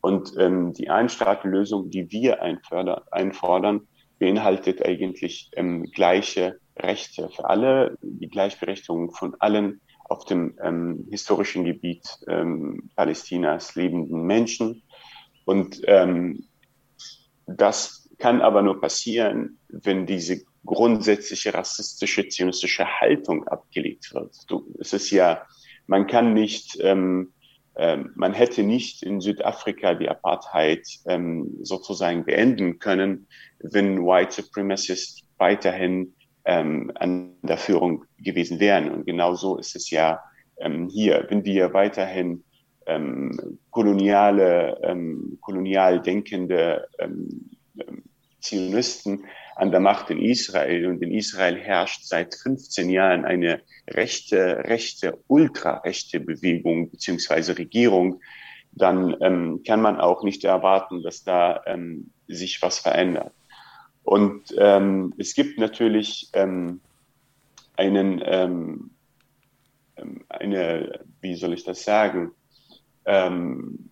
Und 0.02 0.34
ähm, 0.38 0.74
die 0.74 0.90
Ein-Staaten-Lösung, 0.90 1.90
die 1.90 2.12
wir 2.12 2.42
einfordern, 2.42 3.88
beinhaltet 4.20 4.84
eigentlich 4.84 5.50
ähm, 5.56 5.84
gleiche 5.94 6.60
Rechte 6.78 7.30
für 7.30 7.46
alle, 7.50 7.98
die 8.02 8.30
Gleichberechtigung 8.30 9.12
von 9.12 9.36
allen 9.40 9.82
auf 10.06 10.26
dem 10.26 10.58
ähm, 10.64 11.06
historischen 11.10 11.66
Gebiet 11.66 12.08
ähm, 12.28 12.90
Palästinas 12.96 13.76
lebenden 13.76 14.24
Menschen. 14.24 14.84
Und 15.46 15.82
ähm, 15.86 16.46
das 17.46 18.07
kann 18.18 18.42
aber 18.42 18.62
nur 18.62 18.82
passieren, 18.82 19.60
wenn 19.70 20.06
diese 20.06 20.44
grundsätzliche 20.66 21.54
rassistische, 21.54 22.28
zionistische 22.28 22.86
Haltung 22.86 23.48
abgelegt 23.48 24.14
wird. 24.14 24.36
Du, 24.48 24.74
es 24.80 24.94
ist 24.94 25.12
ja, 25.12 25.44
man 25.88 26.08
kann 26.08 26.34
nicht, 26.34 26.78
ähm, 26.82 27.34
äh, 27.76 27.98
man 28.16 28.34
hätte 28.34 28.64
nicht 28.64 29.04
in 29.04 29.22
Südafrika 29.22 29.94
die 29.94 30.10
Apartheid 30.10 30.86
ähm, 31.06 31.58
sozusagen 31.62 32.26
beenden 32.26 32.80
können, 32.80 33.28
wenn 33.60 34.06
White 34.06 34.42
Supremacists 34.42 35.24
weiterhin 35.38 36.14
ähm, 36.46 36.92
an 36.96 37.36
der 37.42 37.58
Führung 37.58 38.06
gewesen 38.18 38.60
wären. 38.60 38.90
Und 38.90 39.06
genauso 39.06 39.58
ist 39.58 39.76
es 39.76 39.90
ja 39.90 40.20
ähm, 40.60 40.90
hier, 40.90 41.26
wenn 41.30 41.46
wir 41.46 41.74
weiterhin 41.74 42.44
ähm, 42.88 43.60
koloniale, 43.70 44.80
ähm, 44.84 45.38
kolonial 45.42 46.02
denkende 46.02 46.88
ähm, 47.00 47.57
Zionisten 48.40 49.26
an 49.56 49.72
der 49.72 49.80
Macht 49.80 50.10
in 50.10 50.22
Israel 50.22 50.88
und 50.88 51.02
in 51.02 51.12
Israel 51.12 51.58
herrscht 51.58 52.04
seit 52.04 52.36
15 52.36 52.90
Jahren 52.90 53.26
eine 53.26 53.62
rechte, 53.90 54.64
rechte, 54.66 55.18
ultrarechte 55.28 56.20
Bewegung 56.20 56.92
beziehungsweise 56.92 57.58
Regierung, 57.58 58.22
dann 58.72 59.16
ähm, 59.22 59.64
kann 59.66 59.82
man 59.82 60.00
auch 60.00 60.24
nicht 60.24 60.44
erwarten, 60.44 61.02
dass 61.02 61.24
da 61.24 61.62
ähm, 61.66 62.12
sich 62.28 62.62
was 62.62 62.80
verändert. 62.80 63.34
Und 64.04 64.56
ähm, 64.58 65.14
es 65.18 65.34
gibt 65.34 65.60
natürlich 65.60 66.30
ähm, 66.34 66.80
einen, 67.76 68.22
ähm, 68.24 68.92
ähm 69.98 70.24
eine, 70.30 71.00
wie 71.22 71.36
soll 71.36 71.54
ich 71.54 71.64
das 71.64 71.84
sagen, 71.84 72.32
ähm, 73.06 73.90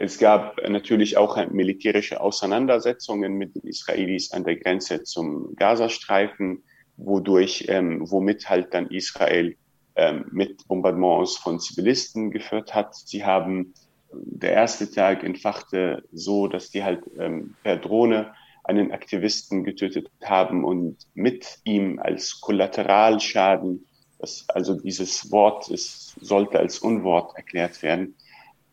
es 0.00 0.18
gab 0.18 0.56
natürlich 0.68 1.16
auch 1.16 1.36
militärische 1.50 2.20
Auseinandersetzungen 2.20 3.34
mit 3.34 3.54
den 3.54 3.62
Israelis 3.62 4.32
an 4.32 4.44
der 4.44 4.56
Grenze 4.56 5.02
zum 5.02 5.54
Gazastreifen, 5.56 6.62
wodurch, 6.96 7.66
ähm, 7.68 8.10
womit 8.10 8.48
halt 8.48 8.74
dann 8.74 8.88
Israel 8.88 9.56
ähm, 9.96 10.26
mit 10.30 10.66
Bombardements 10.68 11.36
von 11.36 11.58
Zivilisten 11.60 12.30
geführt 12.30 12.74
hat. 12.74 12.94
Sie 12.94 13.24
haben 13.24 13.74
der 14.12 14.52
erste 14.52 14.90
Tag 14.90 15.24
entfachte 15.24 16.04
so, 16.12 16.46
dass 16.46 16.70
die 16.70 16.84
halt 16.84 17.02
ähm, 17.18 17.54
per 17.62 17.76
Drohne 17.76 18.34
einen 18.64 18.92
Aktivisten 18.92 19.64
getötet 19.64 20.10
haben 20.22 20.64
und 20.64 20.98
mit 21.14 21.58
ihm 21.64 21.98
als 21.98 22.40
Kollateralschaden, 22.40 23.86
das, 24.18 24.44
also 24.48 24.74
dieses 24.74 25.32
Wort 25.32 25.68
ist, 25.68 26.16
sollte 26.20 26.60
als 26.60 26.78
Unwort 26.78 27.36
erklärt 27.36 27.82
werden, 27.82 28.14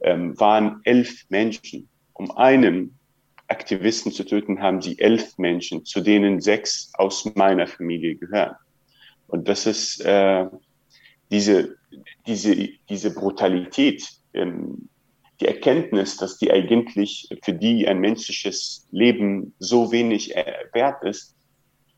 ähm, 0.01 0.39
waren 0.39 0.81
elf 0.83 1.25
Menschen. 1.29 1.89
Um 2.13 2.31
einen 2.31 2.97
Aktivisten 3.47 4.11
zu 4.11 4.23
töten, 4.25 4.61
haben 4.61 4.81
sie 4.81 4.99
elf 4.99 5.37
Menschen, 5.37 5.85
zu 5.85 6.01
denen 6.01 6.41
sechs 6.41 6.91
aus 6.95 7.33
meiner 7.35 7.67
Familie 7.67 8.15
gehören. 8.15 8.55
Und 9.27 9.47
das 9.47 9.65
ist 9.65 10.01
äh, 10.01 10.45
diese, 11.31 11.77
diese, 12.27 12.69
diese 12.89 13.13
Brutalität, 13.13 14.07
ähm, 14.33 14.89
die 15.39 15.47
Erkenntnis, 15.47 16.17
dass 16.17 16.37
die 16.37 16.51
eigentlich 16.51 17.29
für 17.43 17.53
die 17.53 17.87
ein 17.87 17.99
menschliches 17.99 18.87
Leben 18.91 19.53
so 19.59 19.91
wenig 19.91 20.35
äh, 20.35 20.53
wert 20.73 21.03
ist, 21.03 21.35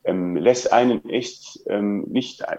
ähm, 0.03 0.35
lässt 0.35 0.71
einen 0.71 1.07
echt 1.09 1.59
ähm, 1.67 2.05
nicht, 2.09 2.41
äh, 2.41 2.57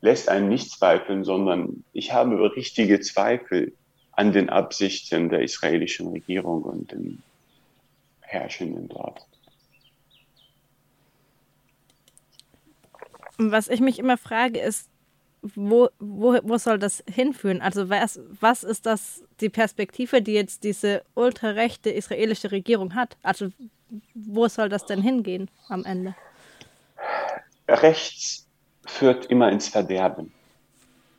lässt 0.00 0.28
einen 0.28 0.48
nicht 0.48 0.70
zweifeln, 0.70 1.24
sondern 1.24 1.84
ich 1.92 2.12
habe 2.12 2.54
richtige 2.56 3.00
Zweifel, 3.00 3.74
an 4.16 4.32
den 4.32 4.48
Absichten 4.48 5.28
der 5.28 5.42
israelischen 5.42 6.08
Regierung 6.08 6.62
und 6.62 6.92
den 6.92 7.22
Herrschenden 8.20 8.88
dort. 8.88 9.26
Was 13.38 13.68
ich 13.68 13.80
mich 13.80 13.98
immer 13.98 14.16
frage, 14.16 14.60
ist, 14.60 14.88
wo, 15.42 15.88
wo, 15.98 16.38
wo 16.42 16.56
soll 16.56 16.78
das 16.78 17.02
hinführen? 17.10 17.60
Also 17.60 17.90
was, 17.90 18.20
was 18.40 18.64
ist 18.64 18.86
das 18.86 19.24
die 19.40 19.50
Perspektive, 19.50 20.22
die 20.22 20.32
jetzt 20.32 20.64
diese 20.64 21.02
ultrarechte 21.14 21.90
israelische 21.90 22.50
Regierung 22.50 22.94
hat? 22.94 23.16
Also 23.22 23.50
wo 24.14 24.48
soll 24.48 24.68
das 24.68 24.86
denn 24.86 25.02
hingehen 25.02 25.50
am 25.68 25.84
Ende? 25.84 26.14
Rechts 27.68 28.46
führt 28.86 29.26
immer 29.26 29.50
ins 29.50 29.68
Verderben. 29.68 30.32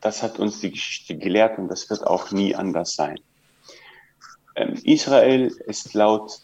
Das 0.06 0.22
hat 0.22 0.38
uns 0.38 0.60
die 0.60 0.70
Geschichte 0.70 1.18
gelehrt 1.18 1.58
und 1.58 1.68
das 1.68 1.90
wird 1.90 2.06
auch 2.06 2.30
nie 2.30 2.54
anders 2.54 2.94
sein. 2.94 3.20
Ähm, 4.56 4.80
Israel 4.84 5.48
ist 5.66 5.96
laut 5.96 6.42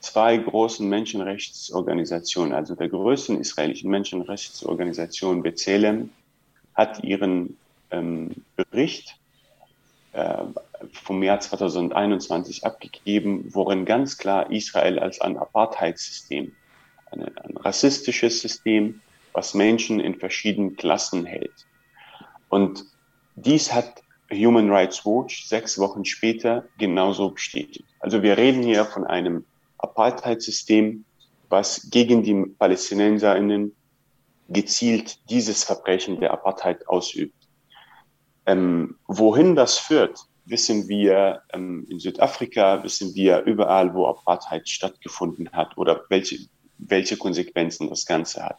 zwei 0.00 0.36
großen 0.36 0.86
Menschenrechtsorganisationen, 0.86 2.52
also 2.52 2.74
der 2.74 2.90
größten 2.90 3.40
israelischen 3.40 3.90
Menschenrechtsorganisation 3.90 5.42
B'Tselem, 5.42 6.10
hat 6.74 7.02
ihren 7.02 7.56
ähm, 7.90 8.44
Bericht 8.56 9.16
äh, 10.12 10.44
vom 10.92 11.22
Jahr 11.22 11.40
2021 11.40 12.66
abgegeben, 12.66 13.46
worin 13.48 13.86
ganz 13.86 14.18
klar 14.18 14.50
Israel 14.50 14.98
als 14.98 15.22
ein 15.22 15.38
Apartheidssystem, 15.38 16.52
ein, 17.12 17.34
ein 17.38 17.56
rassistisches 17.56 18.42
System, 18.42 19.00
was 19.32 19.54
Menschen 19.54 20.00
in 20.00 20.16
verschiedenen 20.16 20.76
Klassen 20.76 21.24
hält. 21.24 21.64
Und 22.50 22.84
dies 23.36 23.72
hat 23.72 24.02
Human 24.30 24.70
Rights 24.70 25.06
Watch 25.06 25.46
sechs 25.46 25.78
Wochen 25.78 26.04
später 26.04 26.66
genauso 26.78 27.30
bestätigt. 27.30 27.86
Also 28.00 28.22
wir 28.22 28.36
reden 28.36 28.62
hier 28.62 28.84
von 28.84 29.06
einem 29.06 29.46
Apartheid-System, 29.78 31.04
was 31.48 31.88
gegen 31.90 32.22
die 32.22 32.34
Palästinenserinnen 32.58 33.74
gezielt 34.48 35.18
dieses 35.30 35.64
Verbrechen 35.64 36.20
der 36.20 36.32
Apartheid 36.32 36.86
ausübt. 36.88 37.34
Ähm, 38.46 38.96
wohin 39.06 39.54
das 39.54 39.78
führt, 39.78 40.18
wissen 40.44 40.88
wir 40.88 41.42
ähm, 41.52 41.86
in 41.88 42.00
Südafrika, 42.00 42.82
wissen 42.82 43.14
wir 43.14 43.42
überall, 43.42 43.94
wo 43.94 44.06
Apartheid 44.06 44.68
stattgefunden 44.68 45.50
hat 45.52 45.78
oder 45.78 46.02
welche, 46.08 46.38
welche 46.78 47.16
Konsequenzen 47.16 47.88
das 47.88 48.06
Ganze 48.06 48.44
hat. 48.44 48.58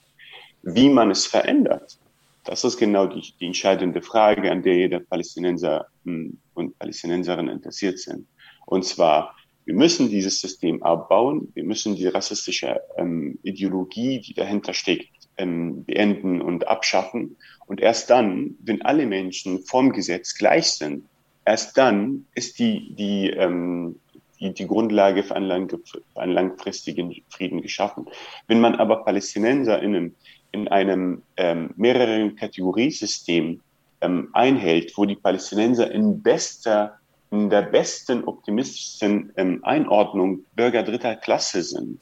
Wie 0.63 0.89
man 0.89 1.11
es 1.11 1.25
verändert, 1.25 1.97
das 2.43 2.63
ist 2.63 2.77
genau 2.77 3.07
die, 3.07 3.33
die 3.39 3.47
entscheidende 3.47 4.01
Frage, 4.01 4.51
an 4.51 4.63
der 4.63 4.75
jeder 4.75 4.99
Palästinenser 4.99 5.87
hm, 6.05 6.37
und 6.53 6.77
Palästinenserin 6.79 7.47
interessiert 7.47 7.99
sind. 7.99 8.27
Und 8.65 8.85
zwar, 8.85 9.35
wir 9.65 9.75
müssen 9.75 10.09
dieses 10.09 10.41
System 10.41 10.81
abbauen, 10.81 11.51
wir 11.53 11.63
müssen 11.63 11.95
die 11.95 12.07
rassistische 12.07 12.81
ähm, 12.97 13.37
Ideologie, 13.43 14.19
die 14.19 14.33
dahinter 14.33 14.73
steckt, 14.73 15.09
ähm, 15.37 15.85
beenden 15.85 16.41
und 16.41 16.67
abschaffen. 16.67 17.37
Und 17.67 17.79
erst 17.79 18.09
dann, 18.09 18.55
wenn 18.61 18.81
alle 18.81 19.05
Menschen 19.05 19.63
vom 19.65 19.91
Gesetz 19.91 20.35
gleich 20.35 20.71
sind, 20.71 21.05
erst 21.45 21.77
dann 21.77 22.25
ist 22.33 22.59
die, 22.59 22.95
die, 22.95 23.29
ähm, 23.29 23.99
die, 24.39 24.53
die 24.53 24.67
Grundlage 24.67 25.23
für 25.23 25.35
einen, 25.35 25.45
lang, 25.45 25.69
für 25.69 26.01
einen 26.15 26.33
langfristigen 26.33 27.15
Frieden 27.29 27.61
geschaffen. 27.61 28.07
Wenn 28.47 28.59
man 28.59 28.75
aber 28.75 29.03
PalästinenserInnen 29.03 30.15
in 30.51 30.67
einem 30.67 31.21
ähm, 31.37 31.71
mehreren 31.77 32.35
Kategoriesystem 32.35 33.61
ähm, 34.01 34.29
einhält, 34.33 34.97
wo 34.97 35.05
die 35.05 35.15
Palästinenser 35.15 35.91
in 35.91 36.21
bester, 36.21 36.99
in 37.29 37.49
der 37.49 37.61
besten 37.61 38.23
optimistischsten 38.23 39.31
ähm, 39.37 39.63
Einordnung 39.63 40.43
Bürger 40.55 40.83
dritter 40.83 41.15
Klasse 41.15 41.63
sind, 41.63 41.99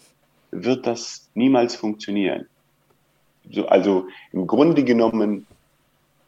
wird 0.51 0.87
das 0.87 1.29
niemals 1.35 1.75
funktionieren. 1.75 2.47
So, 3.51 3.67
also 3.67 4.07
im 4.31 4.47
Grunde 4.47 4.83
genommen 4.83 5.45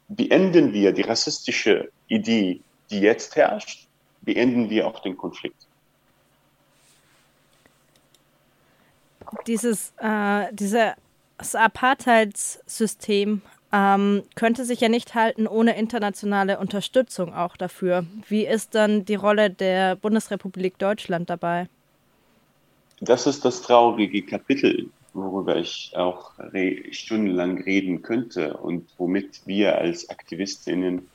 beenden 0.08 0.74
wir 0.74 0.92
die 0.92 1.02
rassistische 1.02 1.90
Idee, 2.08 2.62
die 2.90 3.00
jetzt 3.00 3.36
herrscht, 3.36 3.88
beenden 4.22 4.70
wir 4.70 4.88
auch 4.88 5.00
den 5.00 5.18
Konflikt. 5.18 5.68
Dieses, 9.48 9.94
äh, 9.98 10.54
dieser 10.54 10.96
das 11.42 11.56
Apartheidssystem 11.56 13.42
ähm, 13.74 14.22
könnte 14.36 14.64
sich 14.64 14.80
ja 14.80 14.90
nicht 14.90 15.16
halten 15.16 15.48
ohne 15.48 15.76
internationale 15.76 16.60
Unterstützung 16.60 17.34
auch 17.34 17.58
dafür. 17.58 18.06
Wie 18.28 18.46
ist 18.46 18.76
dann 18.76 19.06
die 19.06 19.16
Rolle 19.16 19.50
der 19.50 19.96
Bundesrepublik 19.96 20.78
Deutschland 20.78 21.32
dabei? 21.32 21.68
Das 23.00 23.26
ist 23.26 23.44
das 23.44 23.64
traurige 23.64 24.22
Kapitel, 24.22 24.92
worüber 25.16 25.56
ich 25.56 25.94
auch 25.96 26.38
re 26.38 26.84
stundenlang 26.92 27.64
reden 27.64 28.04
könnte 28.04 28.58
und 28.58 28.88
womit 29.00 29.42
wir 29.48 29.80
als 29.80 30.12
Aktivistinnen 30.12 31.10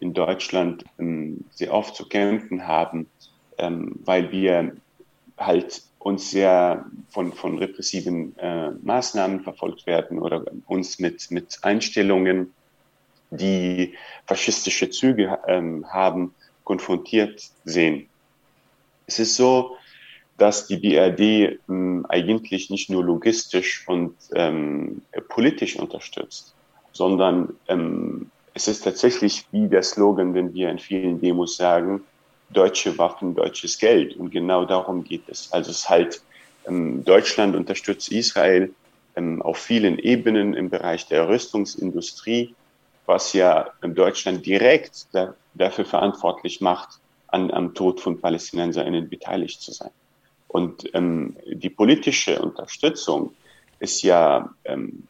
in 0.00 0.14
Deutschland 0.14 0.86
ähm, 0.98 1.44
sehr 1.50 1.74
oft 1.74 1.96
zu 1.96 2.08
kämpfen 2.08 2.66
haben, 2.66 3.10
ähm, 3.58 4.00
weil 4.06 4.32
wir 4.32 4.74
halt 5.36 5.82
uns 6.06 6.30
sehr 6.30 6.84
von, 7.10 7.32
von 7.32 7.58
repressiven 7.58 8.38
äh, 8.38 8.70
Maßnahmen 8.70 9.40
verfolgt 9.40 9.86
werden 9.86 10.20
oder 10.20 10.44
uns 10.66 11.00
mit, 11.00 11.32
mit 11.32 11.58
Einstellungen, 11.62 12.54
die 13.30 13.94
faschistische 14.24 14.88
Züge 14.90 15.36
ähm, 15.48 15.84
haben, 15.88 16.32
konfrontiert 16.62 17.50
sehen. 17.64 18.06
Es 19.08 19.18
ist 19.18 19.34
so, 19.34 19.76
dass 20.38 20.68
die 20.68 20.76
BRD 20.76 21.58
ähm, 21.68 22.06
eigentlich 22.08 22.70
nicht 22.70 22.88
nur 22.88 23.02
logistisch 23.02 23.82
und 23.88 24.14
ähm, 24.32 25.02
politisch 25.28 25.74
unterstützt, 25.74 26.54
sondern 26.92 27.56
ähm, 27.66 28.30
es 28.54 28.68
ist 28.68 28.84
tatsächlich 28.84 29.44
wie 29.50 29.66
der 29.66 29.82
Slogan, 29.82 30.34
den 30.34 30.54
wir 30.54 30.70
in 30.70 30.78
vielen 30.78 31.20
Demos 31.20 31.56
sagen, 31.56 32.04
deutsche 32.50 32.96
Waffen, 32.98 33.34
deutsches 33.34 33.78
Geld. 33.78 34.16
Und 34.16 34.30
genau 34.30 34.64
darum 34.64 35.04
geht 35.04 35.28
es. 35.28 35.52
Also 35.52 35.70
es 35.70 35.78
ist 35.78 35.88
halt, 35.88 36.22
ähm, 36.66 37.04
Deutschland 37.04 37.56
unterstützt 37.56 38.10
Israel 38.10 38.72
ähm, 39.16 39.42
auf 39.42 39.58
vielen 39.58 39.98
Ebenen 39.98 40.54
im 40.54 40.70
Bereich 40.70 41.06
der 41.06 41.28
Rüstungsindustrie, 41.28 42.54
was 43.06 43.32
ja 43.32 43.70
Deutschland 43.82 44.44
direkt 44.44 45.06
da, 45.12 45.34
dafür 45.54 45.84
verantwortlich 45.84 46.60
macht, 46.60 47.00
an, 47.28 47.50
am 47.50 47.74
Tod 47.74 48.00
von 48.00 48.20
PalästinenserInnen 48.20 49.08
beteiligt 49.08 49.60
zu 49.60 49.72
sein. 49.72 49.90
Und 50.48 50.88
ähm, 50.94 51.36
die 51.46 51.70
politische 51.70 52.40
Unterstützung 52.40 53.34
ist 53.78 54.02
ja 54.02 54.50
ähm, 54.64 55.06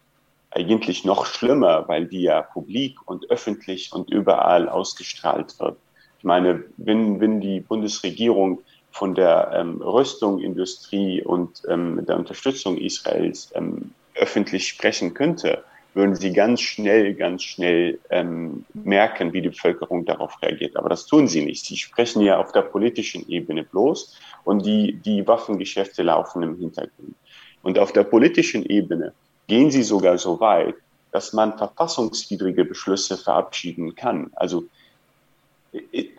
eigentlich 0.51 1.05
noch 1.05 1.27
schlimmer, 1.27 1.87
weil 1.89 2.07
die 2.07 2.23
ja 2.23 2.43
publik 2.43 2.99
und 3.07 3.31
öffentlich 3.31 3.93
und 3.93 4.11
überall 4.11 4.69
ausgestrahlt 4.69 5.59
wird. 5.61 5.77
Ich 6.19 6.25
meine, 6.25 6.65
wenn, 6.77 7.21
wenn 7.21 7.41
die 7.41 7.61
Bundesregierung 7.61 8.61
von 8.91 9.15
der 9.15 9.51
ähm, 9.55 9.83
Rüstungsindustrie 9.83 11.23
und 11.23 11.63
ähm, 11.69 12.05
der 12.07 12.17
Unterstützung 12.17 12.79
Israels 12.79 13.51
ähm, 13.55 13.93
öffentlich 14.15 14.67
sprechen 14.67 15.13
könnte, 15.13 15.63
würden 15.97 16.15
sie 16.15 16.33
ganz 16.33 16.61
schnell, 16.61 17.15
ganz 17.15 17.43
schnell 17.43 17.99
ähm, 18.11 18.65
merken, 18.75 19.33
wie 19.33 19.41
die 19.41 19.49
Bevölkerung 19.49 20.05
darauf 20.05 20.41
reagiert. 20.43 20.77
Aber 20.77 20.91
das 20.91 21.07
tun 21.07 21.27
sie 21.27 21.45
nicht. 21.45 21.65
Sie 21.65 21.77
sprechen 21.77 22.21
ja 22.21 22.39
auf 22.39 22.53
der 22.53 22.63
politischen 22.63 23.27
Ebene 23.29 23.65
bloß 23.65 24.17
und 24.45 24.65
die, 24.65 24.93
die 24.93 25.27
Waffengeschäfte 25.27 26.03
laufen 26.03 26.43
im 26.43 26.59
Hintergrund. 26.59 27.15
Und 27.63 27.79
auf 27.79 27.93
der 27.93 28.05
politischen 28.05 28.65
Ebene 28.65 29.13
gehen 29.47 29.71
sie 29.71 29.83
sogar 29.83 30.19
so 30.19 30.39
weit, 30.39 30.75
dass 31.13 31.33
man 31.33 31.57
verfassungswidrige 31.57 32.65
Beschlüsse 32.67 33.17
verabschieden 33.17 33.95
kann. 33.95 34.31
Also 34.37 34.65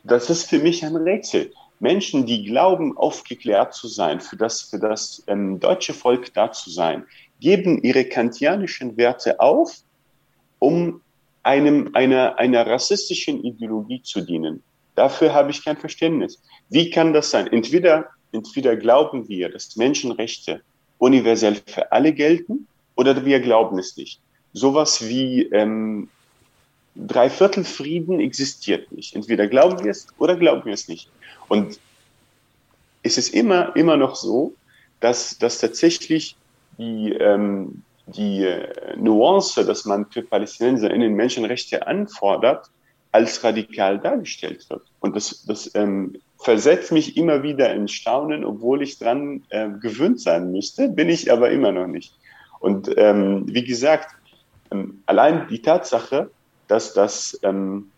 das 0.03 0.29
ist 0.29 0.49
für 0.49 0.59
mich 0.59 0.83
ein 0.85 0.95
Rätsel. 0.95 1.51
Menschen, 1.79 2.25
die 2.25 2.43
glauben, 2.45 2.97
aufgeklärt 2.97 3.73
zu 3.73 3.87
sein, 3.87 4.19
für 4.19 4.35
das, 4.35 4.63
für 4.63 4.79
das 4.79 5.23
ähm, 5.27 5.59
deutsche 5.59 5.93
Volk 5.93 6.33
da 6.33 6.51
zu 6.51 6.69
sein, 6.69 7.05
geben 7.39 7.83
ihre 7.83 8.05
kantianischen 8.05 8.97
Werte 8.97 9.39
auf, 9.39 9.77
um 10.59 11.01
einem, 11.43 11.91
einer, 11.93 12.39
einer 12.39 12.65
rassistischen 12.65 13.43
Ideologie 13.43 14.01
zu 14.01 14.21
dienen. 14.21 14.63
Dafür 14.95 15.33
habe 15.33 15.51
ich 15.51 15.63
kein 15.63 15.77
Verständnis. 15.77 16.41
Wie 16.69 16.89
kann 16.89 17.13
das 17.13 17.29
sein? 17.29 17.45
Entweder, 17.47 18.07
entweder 18.31 18.75
glauben 18.75 19.29
wir, 19.29 19.49
dass 19.49 19.75
Menschenrechte 19.75 20.61
universell 20.97 21.61
für 21.67 21.91
alle 21.91 22.11
gelten, 22.13 22.67
oder 22.95 23.23
wir 23.23 23.39
glauben 23.39 23.77
es 23.77 23.95
nicht. 23.95 24.19
Sowas 24.53 25.07
wie 25.07 25.43
ähm, 25.43 26.09
Dreiviertelfrieden 27.05 28.19
existiert 28.19 28.91
nicht. 28.91 29.15
Entweder 29.15 29.47
glauben 29.47 29.83
wir 29.83 29.91
es 29.91 30.07
oder 30.17 30.35
glauben 30.35 30.65
wir 30.65 30.73
es 30.73 30.87
nicht. 30.87 31.09
Und 31.47 31.79
es 33.03 33.17
ist 33.17 33.33
immer, 33.33 33.75
immer 33.75 33.97
noch 33.97 34.15
so, 34.15 34.53
dass, 34.99 35.37
dass 35.37 35.59
tatsächlich 35.59 36.35
die, 36.77 37.13
ähm, 37.13 37.83
die 38.07 38.43
äh, 38.43 38.95
Nuance, 38.97 39.65
dass 39.65 39.85
man 39.85 40.05
für 40.07 40.23
PalästinenserInnen 40.23 41.13
Menschenrechte 41.13 41.87
anfordert, 41.87 42.69
als 43.11 43.43
radikal 43.43 43.99
dargestellt 43.99 44.69
wird. 44.69 44.83
Und 44.99 45.15
das, 45.15 45.45
das 45.45 45.73
ähm, 45.75 46.17
versetzt 46.39 46.91
mich 46.91 47.17
immer 47.17 47.43
wieder 47.43 47.73
in 47.73 47.87
Staunen, 47.87 48.45
obwohl 48.45 48.81
ich 48.81 48.99
dran 48.99 49.43
äh, 49.49 49.69
gewöhnt 49.81 50.21
sein 50.21 50.51
müsste, 50.51 50.89
bin 50.89 51.09
ich 51.09 51.31
aber 51.31 51.51
immer 51.51 51.71
noch 51.71 51.87
nicht. 51.87 52.13
Und 52.59 52.91
ähm, 52.97 53.45
wie 53.47 53.63
gesagt, 53.63 54.15
ähm, 54.71 55.01
allein 55.05 55.47
die 55.47 55.61
Tatsache, 55.61 56.29
dass 56.67 56.93
das 56.93 57.39
ähm, 57.43 57.91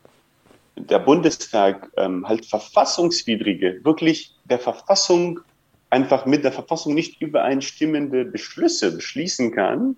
der 0.76 1.00
Bundestag 1.00 1.92
ähm, 1.98 2.28
halt 2.28 2.46
verfassungswidrige, 2.46 3.82
wirklich 3.84 4.34
der 4.46 4.60
Verfassung 4.60 5.42
einfach 5.90 6.26
mit 6.26 6.44
der 6.44 6.52
Verfassung 6.52 6.94
nicht 6.94 7.22
übereinstimmende 7.22 8.26
Beschlüsse 8.26 8.96
beschließen 8.96 9.52
kann. 9.52 9.96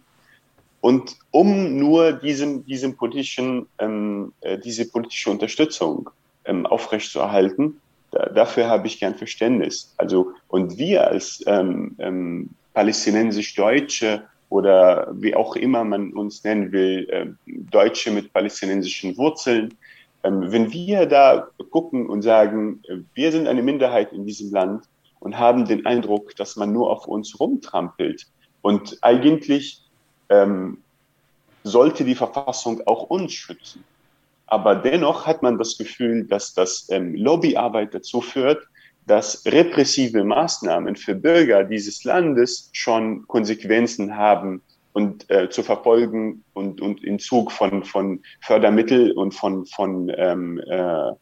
Und 0.79 1.17
um 1.29 1.77
nur 1.77 2.13
diesem, 2.13 2.65
diesem 2.65 2.97
politischen, 2.97 3.67
ähm, 3.77 4.33
äh, 4.41 4.57
diese 4.57 4.89
politische 4.89 5.29
Unterstützung 5.29 6.09
ähm, 6.45 6.65
aufrechtzuerhalten, 6.65 7.79
da, 8.11 8.27
dafür 8.27 8.67
habe 8.67 8.87
ich 8.87 8.99
kein 8.99 9.15
Verständnis. 9.15 9.93
Also, 9.97 10.33
und 10.47 10.77
wir 10.77 11.07
als 11.07 11.43
ähm, 11.45 11.95
ähm, 11.99 12.49
palästinensisch-Deutsche 12.73 14.23
oder 14.51 15.11
wie 15.13 15.33
auch 15.35 15.55
immer 15.55 15.83
man 15.83 16.13
uns 16.13 16.43
nennen 16.43 16.71
will, 16.71 17.07
äh, 17.09 17.25
Deutsche 17.47 18.11
mit 18.11 18.31
palästinensischen 18.31 19.17
Wurzeln, 19.17 19.73
ähm, 20.23 20.51
wenn 20.51 20.71
wir 20.71 21.07
da 21.07 21.47
gucken 21.71 22.07
und 22.07 22.21
sagen, 22.21 22.83
äh, 22.87 22.97
wir 23.15 23.31
sind 23.31 23.47
eine 23.47 23.63
Minderheit 23.63 24.13
in 24.13 24.27
diesem 24.27 24.51
Land, 24.51 24.83
und 25.21 25.37
haben 25.37 25.65
den 25.65 25.85
Eindruck, 25.85 26.35
dass 26.35 26.55
man 26.57 26.73
nur 26.73 26.89
auf 26.89 27.07
uns 27.07 27.39
rumtrampelt. 27.39 28.25
Und 28.61 28.97
eigentlich 29.01 29.83
ähm, 30.29 30.79
sollte 31.63 32.03
die 32.03 32.15
Verfassung 32.15 32.81
auch 32.87 33.03
uns 33.03 33.31
schützen. 33.33 33.83
Aber 34.47 34.75
dennoch 34.75 35.27
hat 35.27 35.43
man 35.43 35.57
das 35.57 35.77
Gefühl, 35.77 36.25
dass 36.25 36.53
das 36.53 36.89
ähm, 36.89 37.15
Lobbyarbeit 37.15 37.93
dazu 37.93 38.19
führt, 38.19 38.67
dass 39.07 39.45
repressive 39.45 40.23
Maßnahmen 40.23 40.95
für 40.95 41.15
Bürger 41.15 41.63
dieses 41.63 42.03
Landes 42.03 42.69
schon 42.73 43.27
Konsequenzen 43.27 44.15
haben 44.15 44.61
und 44.93 45.29
äh, 45.29 45.49
zu 45.49 45.63
verfolgen 45.63 46.43
und, 46.53 46.81
und 46.81 47.03
in 47.03 47.19
Zug 47.19 47.51
von, 47.51 47.83
von 47.83 48.21
Fördermittel 48.41 49.11
und 49.11 49.33
von, 49.33 49.65
von 49.65 50.11
ähm, 50.15 50.59
äh, 50.59 51.13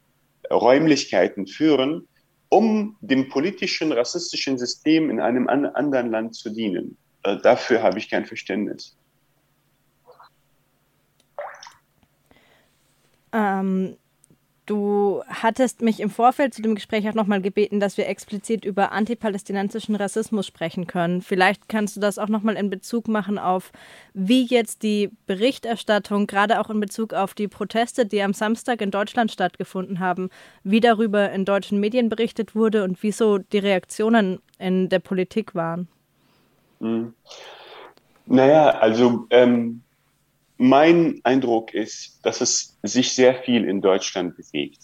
Räumlichkeiten 0.51 1.47
führen, 1.47 2.07
um 2.49 2.97
dem 3.01 3.29
politischen, 3.29 3.91
rassistischen 3.91 4.57
System 4.57 5.09
in 5.09 5.19
einem 5.19 5.47
an 5.47 5.65
anderen 5.65 6.09
Land 6.09 6.35
zu 6.35 6.49
dienen. 6.49 6.97
Äh, 7.23 7.37
dafür 7.37 7.83
habe 7.83 7.99
ich 7.99 8.09
kein 8.09 8.25
Verständnis. 8.25 8.97
Ähm, 13.31 13.97
du 14.69 15.23
hattest 15.27 15.81
mich 15.81 15.99
im 15.99 16.09
Vorfeld 16.09 16.53
zu 16.53 16.61
dem 16.61 16.75
Gespräch 16.75 17.09
auch 17.09 17.15
nochmal 17.15 17.41
gebeten, 17.41 17.79
dass 17.79 17.97
wir 17.97 18.07
explizit 18.07 18.63
über 18.63 18.91
antipalästinensischen 18.91 19.95
Rassismus 19.95 20.45
sprechen 20.45 20.85
können. 20.85 21.21
Vielleicht 21.21 21.67
kannst 21.67 21.95
du 21.95 21.99
das 21.99 22.19
auch 22.19 22.27
nochmal 22.27 22.55
in 22.55 22.69
Bezug 22.69 23.07
machen 23.07 23.39
auf, 23.39 23.71
wie 24.13 24.43
jetzt 24.45 24.83
die 24.83 25.09
Berichterstattung, 25.25 26.27
gerade 26.27 26.59
auch 26.59 26.69
in 26.69 26.79
Bezug 26.79 27.13
auf 27.13 27.33
die 27.33 27.47
Proteste, 27.47 28.05
die 28.05 28.21
am 28.21 28.33
Samstag 28.33 28.81
in 28.81 28.91
Deutschland 28.91 29.31
stattgefunden 29.31 29.99
haben, 29.99 30.29
wie 30.63 30.79
darüber 30.79 31.31
in 31.31 31.45
deutschen 31.45 31.79
Medien 31.79 32.09
berichtet 32.09 32.55
wurde 32.55 32.83
und 32.83 33.01
wieso 33.01 33.39
die 33.39 33.59
Reaktionen 33.59 34.39
in 34.59 34.89
der 34.89 34.99
Politik 34.99 35.55
waren. 35.55 35.87
Hm. 36.79 37.13
Naja, 38.27 38.69
also 38.69 39.25
ähm, 39.31 39.81
mein 40.59 41.21
Eindruck 41.23 41.73
ist, 41.73 42.19
dass 42.23 42.41
es 42.41 42.77
sich 42.83 43.13
sehr 43.13 43.33
viel 43.33 43.63
in 43.63 43.79
Deutschland 43.79 44.35
bewegt. 44.35 44.79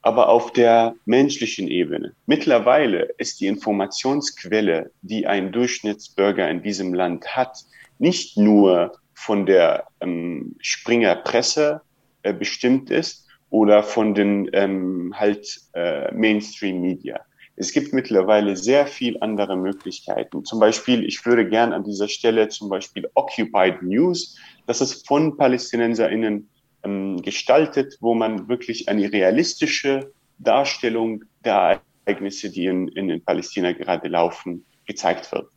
Aber 0.00 0.30
auf 0.30 0.52
der 0.54 0.94
menschlichen 1.04 1.68
Ebene. 1.68 2.14
Mittlerweile 2.24 3.10
ist 3.18 3.40
die 3.40 3.48
Informationsquelle, 3.48 4.90
die 5.02 5.26
ein 5.26 5.52
Durchschnittsbürger 5.52 6.48
in 6.48 6.62
diesem 6.62 6.94
Land 6.94 7.36
hat, 7.36 7.58
nicht 7.98 8.38
nur 8.38 8.98
von 9.12 9.44
der 9.44 9.88
ähm, 10.00 10.56
Springer 10.60 11.16
Presse 11.16 11.82
äh, 12.22 12.32
bestimmt 12.32 12.90
ist 12.90 13.26
oder 13.50 13.82
von 13.82 14.14
den 14.14 14.48
ähm, 14.54 15.12
halt 15.14 15.60
äh, 15.74 16.10
Mainstream 16.14 16.80
Media. 16.80 17.20
Es 17.58 17.72
gibt 17.72 17.92
mittlerweile 17.92 18.56
sehr 18.56 18.86
viel 18.86 19.18
andere 19.20 19.56
Möglichkeiten. 19.56 20.44
Zum 20.44 20.60
Beispiel, 20.60 21.04
ich 21.04 21.24
würde 21.26 21.48
gern 21.48 21.72
an 21.72 21.84
dieser 21.84 22.08
Stelle 22.08 22.48
zum 22.48 22.68
Beispiel 22.68 23.08
Occupied 23.14 23.82
News 23.82 24.36
das 24.68 24.82
ist 24.82 25.08
von 25.08 25.36
PalästinenserInnen 25.38 26.46
ähm, 26.84 27.22
gestaltet, 27.22 27.96
wo 28.00 28.14
man 28.14 28.48
wirklich 28.48 28.86
eine 28.88 29.10
realistische 29.10 30.12
Darstellung 30.38 31.24
der 31.42 31.80
Ereignisse, 32.04 32.50
die 32.50 32.66
in, 32.66 32.88
in, 32.88 33.08
in 33.08 33.24
Palästina 33.24 33.72
gerade 33.72 34.08
laufen, 34.08 34.66
gezeigt 34.86 35.32
wird. 35.32 35.48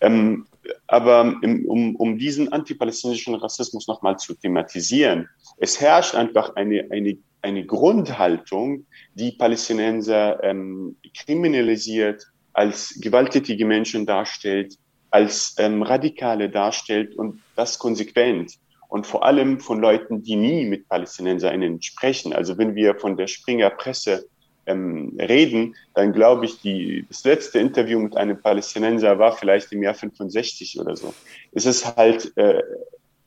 Ähm, 0.00 0.46
aber 0.86 1.34
um, 1.42 1.96
um 1.96 2.18
diesen 2.18 2.52
antipalästinensischen 2.52 3.34
Rassismus 3.34 3.86
nochmal 3.88 4.16
zu 4.18 4.34
thematisieren, 4.34 5.28
es 5.58 5.80
herrscht 5.80 6.14
einfach 6.14 6.56
eine, 6.56 6.86
eine, 6.90 7.18
eine 7.42 7.64
Grundhaltung, 7.66 8.86
die 9.14 9.32
Palästinenser 9.32 10.42
ähm, 10.42 10.96
kriminalisiert, 11.16 12.24
als 12.52 12.98
gewalttätige 13.00 13.64
Menschen 13.64 14.06
darstellt, 14.06 14.76
als 15.10 15.54
ähm, 15.58 15.82
Radikale 15.82 16.50
darstellt 16.50 17.14
und 17.16 17.40
das 17.56 17.78
konsequent 17.78 18.54
und 18.88 19.06
vor 19.06 19.24
allem 19.24 19.60
von 19.60 19.80
Leuten, 19.80 20.22
die 20.22 20.36
nie 20.36 20.64
mit 20.64 20.88
PalästinenserInnen 20.88 21.80
sprechen. 21.82 22.32
Also 22.32 22.58
wenn 22.58 22.74
wir 22.74 22.96
von 22.96 23.16
der 23.16 23.26
Springer 23.26 23.70
Presse 23.70 24.26
ähm, 24.68 25.16
reden, 25.18 25.74
dann 25.94 26.12
glaube 26.12 26.44
ich, 26.44 26.60
die, 26.60 27.04
das 27.08 27.24
letzte 27.24 27.58
Interview 27.58 27.98
mit 27.98 28.16
einem 28.16 28.40
Palästinenser 28.40 29.18
war 29.18 29.32
vielleicht 29.32 29.72
im 29.72 29.82
Jahr 29.82 29.94
65 29.94 30.78
oder 30.78 30.96
so. 30.96 31.12
Es 31.52 31.66
ist 31.66 31.96
halt, 31.96 32.36
äh, 32.36 32.62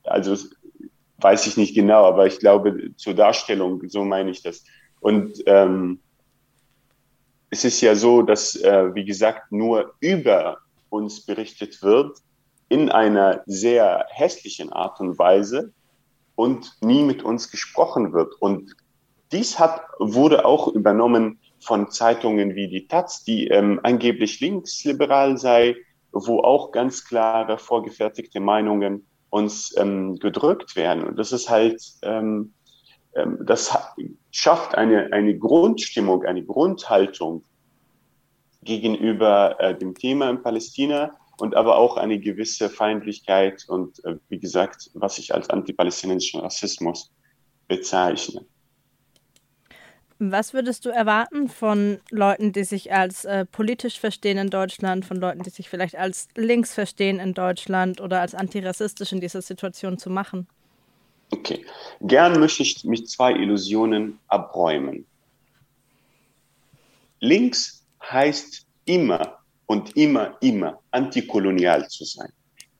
also 0.04 0.38
weiß 1.18 1.48
ich 1.48 1.58
nicht 1.58 1.76
genau, 1.76 2.06
aber 2.06 2.28
ich 2.28 2.40
glaube 2.40 2.96
zur 2.96 3.14
Darstellung, 3.14 3.82
so 3.88 4.04
meine 4.04 4.32
ich 4.32 4.42
das. 4.42 4.64
Und 5.00 5.44
ähm, 5.46 6.00
es 7.50 7.66
ist 7.66 7.82
ja 7.82 7.96
so, 7.96 8.22
dass, 8.22 8.56
äh, 8.56 8.96
wie 8.96 9.06
gesagt, 9.06 9.52
nur 9.52 9.94
über 10.00 10.60
uns 10.90 11.26
berichtet 11.26 11.82
wird 11.84 12.18
in 12.70 12.90
einer 12.90 13.44
sehr 13.46 14.06
hässlichen 14.10 14.72
Art 14.72 15.00
und 15.02 15.20
Weise 15.20 15.74
und 16.36 16.72
nie 16.82 17.04
mit 17.04 17.24
uns 17.24 17.52
gesprochen 17.52 18.14
wird. 18.14 18.34
Und 18.40 18.76
dies 19.32 19.60
hat, 19.60 19.82
wurde 20.00 20.46
auch 20.46 20.68
übernommen 20.68 21.40
von 21.60 21.90
Zeitungen 21.92 22.56
wie 22.56 22.68
die 22.68 22.88
Taz, 22.88 23.24
die 23.24 23.48
ähm, 23.48 23.80
angeblich 23.84 24.40
linksliberal 24.40 25.38
sei, 25.38 25.76
wo 26.12 26.40
auch 26.40 26.72
ganz 26.72 27.06
klare 27.06 27.58
vorgefertigte 27.58 28.40
Meinungen 28.40 29.06
uns 29.30 29.76
ähm, 29.78 30.18
gedrückt 30.18 30.76
werden. 30.76 31.04
Und 31.04 31.18
das 31.18 31.32
ist 31.32 31.50
halt, 31.50 31.82
ähm, 32.02 32.54
ähm, 33.16 33.40
das 33.46 33.78
schafft 34.32 34.76
eine, 34.76 35.14
eine 35.14 35.38
Grundstimmung, 35.38 36.26
eine 36.26 36.44
Grundhaltung 36.44 37.44
gegenüber 38.64 39.60
äh, 39.60 39.78
dem 39.78 39.96
Thema 39.96 40.30
in 40.30 40.42
Palästina 40.44 41.16
und 41.40 41.56
aber 41.56 41.78
auch 41.78 41.98
eine 41.98 42.20
gewisse 42.20 42.70
Feindlichkeit 42.70 43.66
und, 43.68 44.04
äh, 44.04 44.18
wie 44.30 44.40
gesagt, 44.40 44.92
was 44.94 45.18
ich 45.18 45.34
als 45.34 45.50
antipalästinensischen 45.50 46.42
Rassismus 46.42 47.12
bezeichne. 47.68 48.46
Was 50.24 50.54
würdest 50.54 50.86
du 50.86 50.90
erwarten 50.90 51.50
von 51.50 52.00
Leuten, 52.12 52.52
die 52.54 52.64
sich 52.64 52.94
als 52.94 53.26
äh, 53.26 53.44
politisch 53.44 54.00
verstehen 54.00 54.38
in 54.38 54.52
Deutschland, 54.52 55.04
von 55.04 55.18
Leuten, 55.18 55.42
die 55.42 55.50
sich 55.50 55.68
vielleicht 55.68 55.96
als 55.96 56.28
links 56.36 56.76
verstehen 56.76 57.20
in 57.20 57.34
Deutschland 57.34 58.00
oder 58.00 58.22
als 58.22 58.36
antirassistisch 58.36 59.14
in 59.14 59.20
dieser 59.20 59.42
Situation 59.42 59.98
zu 59.98 60.12
machen? 60.12 60.48
Okay, 61.32 61.66
gern 62.02 62.40
möchte 62.40 62.62
ich 62.62 62.84
mich 62.84 63.08
zwei 63.08 63.32
Illusionen 63.32 64.20
abräumen. 64.28 65.08
Links 67.20 67.84
heißt 68.04 68.68
immer 68.86 69.40
und 69.66 69.98
immer, 69.98 70.38
immer 70.42 70.80
antikolonial 70.92 71.88
zu 71.88 72.06
sein. 72.06 72.32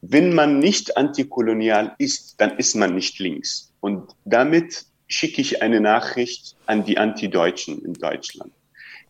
Wenn 0.02 0.36
man 0.36 0.60
nicht 0.60 0.96
antikolonial 0.96 1.96
ist, 1.98 2.36
dann 2.40 2.56
ist 2.60 2.76
man 2.76 2.94
nicht 2.94 3.18
links. 3.18 3.74
Und 3.80 4.16
damit 4.26 4.86
schicke 5.12 5.42
ich 5.42 5.62
eine 5.62 5.80
Nachricht 5.80 6.56
an 6.66 6.86
die 6.86 6.98
Antideutschen 6.98 7.84
in 7.84 7.94
Deutschland. 7.94 8.52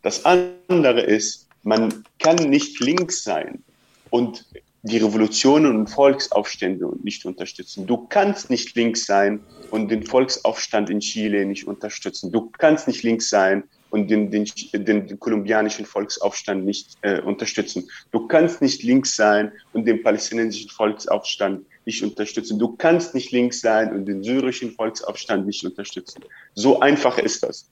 Das 0.01 0.25
andere 0.25 1.01
ist, 1.01 1.47
man 1.63 2.03
kann 2.19 2.37
nicht 2.49 2.79
links 2.79 3.23
sein 3.23 3.63
und 4.09 4.45
die 4.83 4.97
Revolutionen 4.97 5.75
und 5.75 5.87
Volksaufstände 5.87 6.89
nicht 7.03 7.23
unterstützen. 7.25 7.85
Du 7.85 7.97
kannst 8.07 8.49
nicht 8.49 8.75
links 8.75 9.05
sein 9.05 9.39
und 9.69 9.91
den 9.91 10.03
Volksaufstand 10.03 10.89
in 10.89 11.01
Chile 11.01 11.45
nicht 11.45 11.67
unterstützen. 11.67 12.31
Du 12.31 12.51
kannst 12.57 12.87
nicht 12.87 13.03
links 13.03 13.29
sein 13.29 13.63
und 13.91 14.09
den, 14.09 14.31
den, 14.31 14.45
den, 14.73 15.05
den 15.05 15.19
kolumbianischen 15.19 15.85
Volksaufstand 15.85 16.65
nicht 16.65 16.97
äh, 17.01 17.21
unterstützen. 17.21 17.89
Du 18.11 18.27
kannst 18.27 18.61
nicht 18.61 18.81
links 18.81 19.15
sein 19.15 19.51
und 19.73 19.85
den 19.85 20.01
palästinensischen 20.01 20.71
Volksaufstand 20.71 21.63
nicht 21.85 22.03
unterstützen. 22.03 22.59
Du 22.59 22.75
kannst 22.75 23.15
nicht 23.15 23.31
links 23.31 23.61
sein 23.61 23.93
und 23.95 24.05
den 24.05 24.23
syrischen 24.23 24.71
Volksaufstand 24.71 25.45
nicht 25.45 25.65
unterstützen. 25.65 26.23
So 26.53 26.79
einfach 26.79 27.17
ist 27.17 27.43
das. 27.43 27.69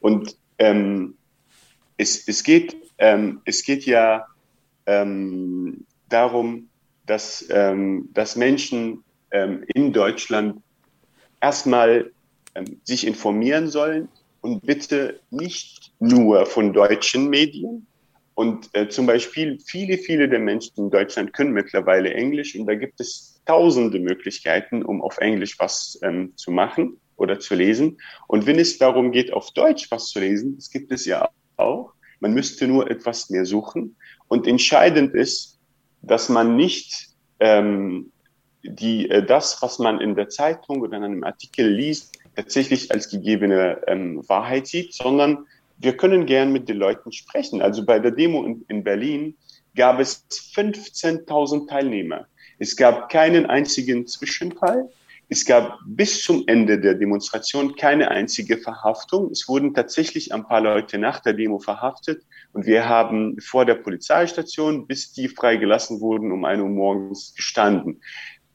Und 0.00 0.36
ähm, 0.58 1.14
es, 1.96 2.26
es, 2.28 2.42
geht, 2.42 2.76
ähm, 2.98 3.40
es 3.44 3.64
geht 3.64 3.84
ja 3.86 4.26
ähm, 4.86 5.84
darum, 6.08 6.68
dass, 7.06 7.44
ähm, 7.50 8.08
dass 8.12 8.36
Menschen 8.36 9.02
ähm, 9.30 9.64
in 9.74 9.92
Deutschland 9.92 10.62
erstmal 11.40 12.12
ähm, 12.54 12.80
sich 12.84 13.06
informieren 13.06 13.68
sollen 13.68 14.08
und 14.40 14.64
bitte 14.64 15.20
nicht 15.30 15.92
nur 15.98 16.46
von 16.46 16.72
deutschen 16.72 17.28
Medien. 17.28 17.86
Und 18.40 18.70
äh, 18.72 18.88
zum 18.88 19.04
Beispiel 19.04 19.58
viele, 19.62 19.98
viele 19.98 20.26
der 20.26 20.38
Menschen 20.38 20.72
in 20.78 20.90
Deutschland 20.90 21.34
können 21.34 21.52
mittlerweile 21.52 22.14
Englisch 22.14 22.56
und 22.56 22.64
da 22.64 22.74
gibt 22.74 22.98
es 22.98 23.42
tausende 23.44 23.98
Möglichkeiten, 23.98 24.82
um 24.82 25.02
auf 25.02 25.18
Englisch 25.18 25.58
was 25.58 26.00
ähm, 26.02 26.32
zu 26.36 26.50
machen 26.50 26.98
oder 27.16 27.38
zu 27.38 27.54
lesen. 27.54 27.98
Und 28.28 28.46
wenn 28.46 28.58
es 28.58 28.78
darum 28.78 29.12
geht, 29.12 29.30
auf 29.30 29.50
Deutsch 29.50 29.90
was 29.90 30.06
zu 30.06 30.20
lesen, 30.20 30.56
das 30.56 30.70
gibt 30.70 30.90
es 30.90 31.04
ja 31.04 31.28
auch. 31.58 31.92
Man 32.20 32.32
müsste 32.32 32.66
nur 32.66 32.90
etwas 32.90 33.28
mehr 33.28 33.44
suchen. 33.44 33.96
Und 34.26 34.46
entscheidend 34.46 35.14
ist, 35.14 35.58
dass 36.00 36.30
man 36.30 36.56
nicht 36.56 37.10
ähm, 37.40 38.10
die, 38.62 39.10
äh, 39.10 39.22
das, 39.22 39.60
was 39.60 39.78
man 39.78 40.00
in 40.00 40.14
der 40.14 40.30
Zeitung 40.30 40.80
oder 40.80 40.96
in 40.96 41.04
einem 41.04 41.24
Artikel 41.24 41.68
liest, 41.68 42.18
tatsächlich 42.36 42.90
als 42.90 43.10
gegebene 43.10 43.82
ähm, 43.86 44.26
Wahrheit 44.30 44.66
sieht, 44.66 44.94
sondern 44.94 45.44
wir 45.80 45.96
können 45.96 46.26
gern 46.26 46.52
mit 46.52 46.68
den 46.68 46.76
Leuten 46.76 47.10
sprechen. 47.10 47.62
Also 47.62 47.84
bei 47.84 47.98
der 47.98 48.10
Demo 48.10 48.44
in, 48.44 48.64
in 48.68 48.84
Berlin 48.84 49.36
gab 49.74 49.98
es 49.98 50.26
15.000 50.54 51.68
Teilnehmer. 51.68 52.26
Es 52.58 52.76
gab 52.76 53.08
keinen 53.08 53.46
einzigen 53.46 54.06
Zwischenfall. 54.06 54.90
Es 55.30 55.44
gab 55.44 55.78
bis 55.86 56.22
zum 56.22 56.44
Ende 56.48 56.78
der 56.78 56.94
Demonstration 56.94 57.76
keine 57.76 58.10
einzige 58.10 58.58
Verhaftung. 58.58 59.30
Es 59.30 59.48
wurden 59.48 59.72
tatsächlich 59.72 60.34
ein 60.34 60.44
paar 60.44 60.60
Leute 60.60 60.98
nach 60.98 61.20
der 61.20 61.32
Demo 61.32 61.58
verhaftet 61.60 62.22
und 62.52 62.66
wir 62.66 62.88
haben 62.88 63.40
vor 63.40 63.64
der 63.64 63.76
Polizeistation, 63.76 64.86
bis 64.86 65.12
die 65.12 65.28
freigelassen 65.28 66.00
wurden, 66.00 66.32
um 66.32 66.44
ein 66.44 66.60
Uhr 66.60 66.68
morgens 66.68 67.32
gestanden. 67.34 68.02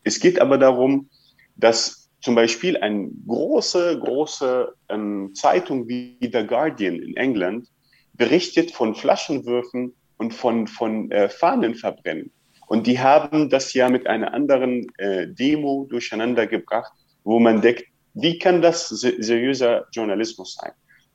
Es 0.03 0.19
geht 0.19 0.39
aber 0.39 0.57
darum, 0.57 1.09
dass 1.55 2.05
zum 2.25 2.33
Beispiel 2.33 2.75
eine 2.77 3.11
große, 3.27 3.99
große 3.99 4.73
ähm, 4.89 5.29
Zeitung 5.35 5.88
wie 5.88 6.17
The 6.19 6.47
Guardian 6.47 6.95
in 6.95 7.15
England 7.17 7.67
berichtet 8.13 8.71
von 8.71 8.95
Flaschenwürfen 8.95 9.93
und 10.17 10.33
von, 10.33 10.65
von 10.65 11.11
äh, 11.11 11.29
Fahnenverbrennen. 11.29 12.31
Und 12.65 12.88
die 12.88 12.99
haben 12.99 13.51
das 13.51 13.75
ja 13.75 13.89
mit 13.89 14.07
einer 14.07 14.33
anderen 14.33 14.88
äh, 14.97 15.27
Demo 15.27 15.85
durcheinander 15.88 16.47
gebracht, 16.47 16.91
wo 17.23 17.39
man 17.39 17.61
denkt, 17.61 17.83
wie 18.15 18.39
kann 18.39 18.63
das 18.63 18.89
seriöser 18.89 19.85
Journalismus 19.91 20.55
sein? 20.59 20.71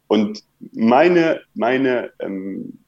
Und 0.06 0.44
meine, 0.70 1.40
meine 1.54 2.12
ähm, 2.20 2.78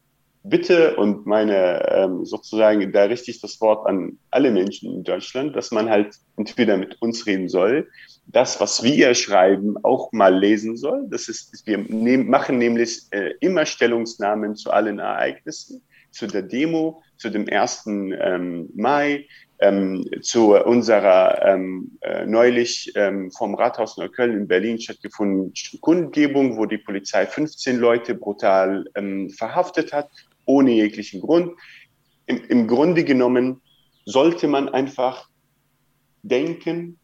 Bitte 0.44 0.96
und 0.96 1.24
meine 1.24 1.88
ähm, 1.88 2.24
sozusagen, 2.24 2.90
da 2.90 3.04
richte 3.04 3.30
ich 3.30 3.40
das 3.40 3.60
Wort 3.60 3.86
an 3.86 4.18
alle 4.32 4.50
Menschen 4.50 4.92
in 4.92 5.04
Deutschland, 5.04 5.54
dass 5.54 5.70
man 5.70 5.88
halt 5.88 6.16
entweder 6.36 6.76
mit 6.76 7.00
uns 7.00 7.26
reden 7.26 7.48
soll, 7.48 7.88
das, 8.26 8.60
was 8.60 8.82
wir 8.82 9.14
schreiben, 9.14 9.76
auch 9.82 10.12
mal 10.12 10.34
lesen 10.34 10.76
soll. 10.76 11.06
Das 11.08 11.28
ist, 11.28 11.66
wir 11.66 11.78
nehm, 11.78 12.28
machen 12.28 12.58
nämlich 12.58 13.02
äh, 13.10 13.34
immer 13.40 13.66
Stellungsnahmen 13.66 14.56
zu 14.56 14.70
allen 14.70 14.98
Ereignissen, 14.98 15.82
zu 16.10 16.26
der 16.26 16.42
Demo, 16.42 17.02
zu 17.16 17.30
dem 17.30 17.48
1. 17.48 17.86
Ähm, 17.86 18.70
Mai, 18.74 19.26
ähm, 19.60 20.04
zu 20.22 20.54
unserer 20.54 21.40
ähm, 21.46 21.92
äh, 22.00 22.26
neulich 22.26 22.92
ähm, 22.96 23.30
vom 23.30 23.54
Rathaus 23.54 23.96
Neukölln 23.96 24.36
in 24.36 24.48
Berlin 24.48 24.80
stattgefundenen 24.80 25.52
Kundgebung, 25.80 26.56
wo 26.58 26.66
die 26.66 26.78
Polizei 26.78 27.26
15 27.26 27.78
Leute 27.78 28.14
brutal 28.14 28.84
ähm, 28.94 29.30
verhaftet 29.30 29.92
hat 29.92 30.08
ohne 30.44 30.72
jeglichen 30.72 31.20
Grund. 31.20 31.52
Im, 32.26 32.44
Im 32.48 32.66
Grunde 32.66 33.04
genommen 33.04 33.60
sollte 34.04 34.48
man 34.48 34.68
einfach 34.68 35.28
denken, 36.22 36.98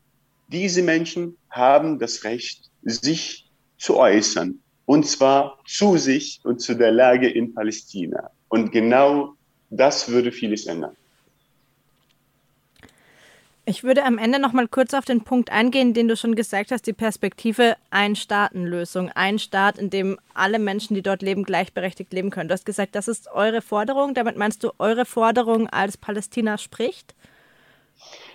diese 0.48 0.82
Menschen 0.82 1.36
haben 1.50 1.98
das 1.98 2.24
Recht, 2.24 2.70
sich 2.82 3.46
zu 3.76 3.96
äußern. 3.96 4.58
Und 4.86 5.06
zwar 5.06 5.58
zu 5.66 5.98
sich 5.98 6.40
und 6.44 6.60
zu 6.60 6.74
der 6.74 6.90
Lage 6.90 7.28
in 7.28 7.54
Palästina. 7.54 8.30
Und 8.48 8.72
genau 8.72 9.34
das 9.70 10.08
würde 10.08 10.32
vieles 10.32 10.66
ändern. 10.66 10.96
Ich 13.66 13.84
würde 13.84 14.02
am 14.04 14.16
Ende 14.16 14.38
noch 14.38 14.54
mal 14.54 14.66
kurz 14.66 14.94
auf 14.94 15.04
den 15.04 15.24
Punkt 15.24 15.52
eingehen, 15.52 15.92
den 15.92 16.08
du 16.08 16.16
schon 16.16 16.34
gesagt 16.34 16.70
hast, 16.70 16.86
die 16.86 16.94
Perspektive 16.94 17.76
Ein-Staaten-Lösung. 17.90 19.10
Ein 19.10 19.38
Staat, 19.38 19.76
in 19.76 19.90
dem 19.90 20.18
alle 20.32 20.58
Menschen, 20.58 20.94
die 20.94 21.02
dort 21.02 21.20
leben, 21.20 21.44
gleichberechtigt 21.44 22.10
leben 22.14 22.30
können. 22.30 22.48
Du 22.48 22.54
hast 22.54 22.64
gesagt, 22.64 22.94
das 22.94 23.08
ist 23.08 23.30
eure 23.30 23.60
Forderung. 23.60 24.14
Damit 24.14 24.38
meinst 24.38 24.64
du 24.64 24.70
eure 24.78 25.04
Forderung, 25.04 25.68
als 25.68 25.98
Palästina 25.98 26.56
spricht? 26.56 27.14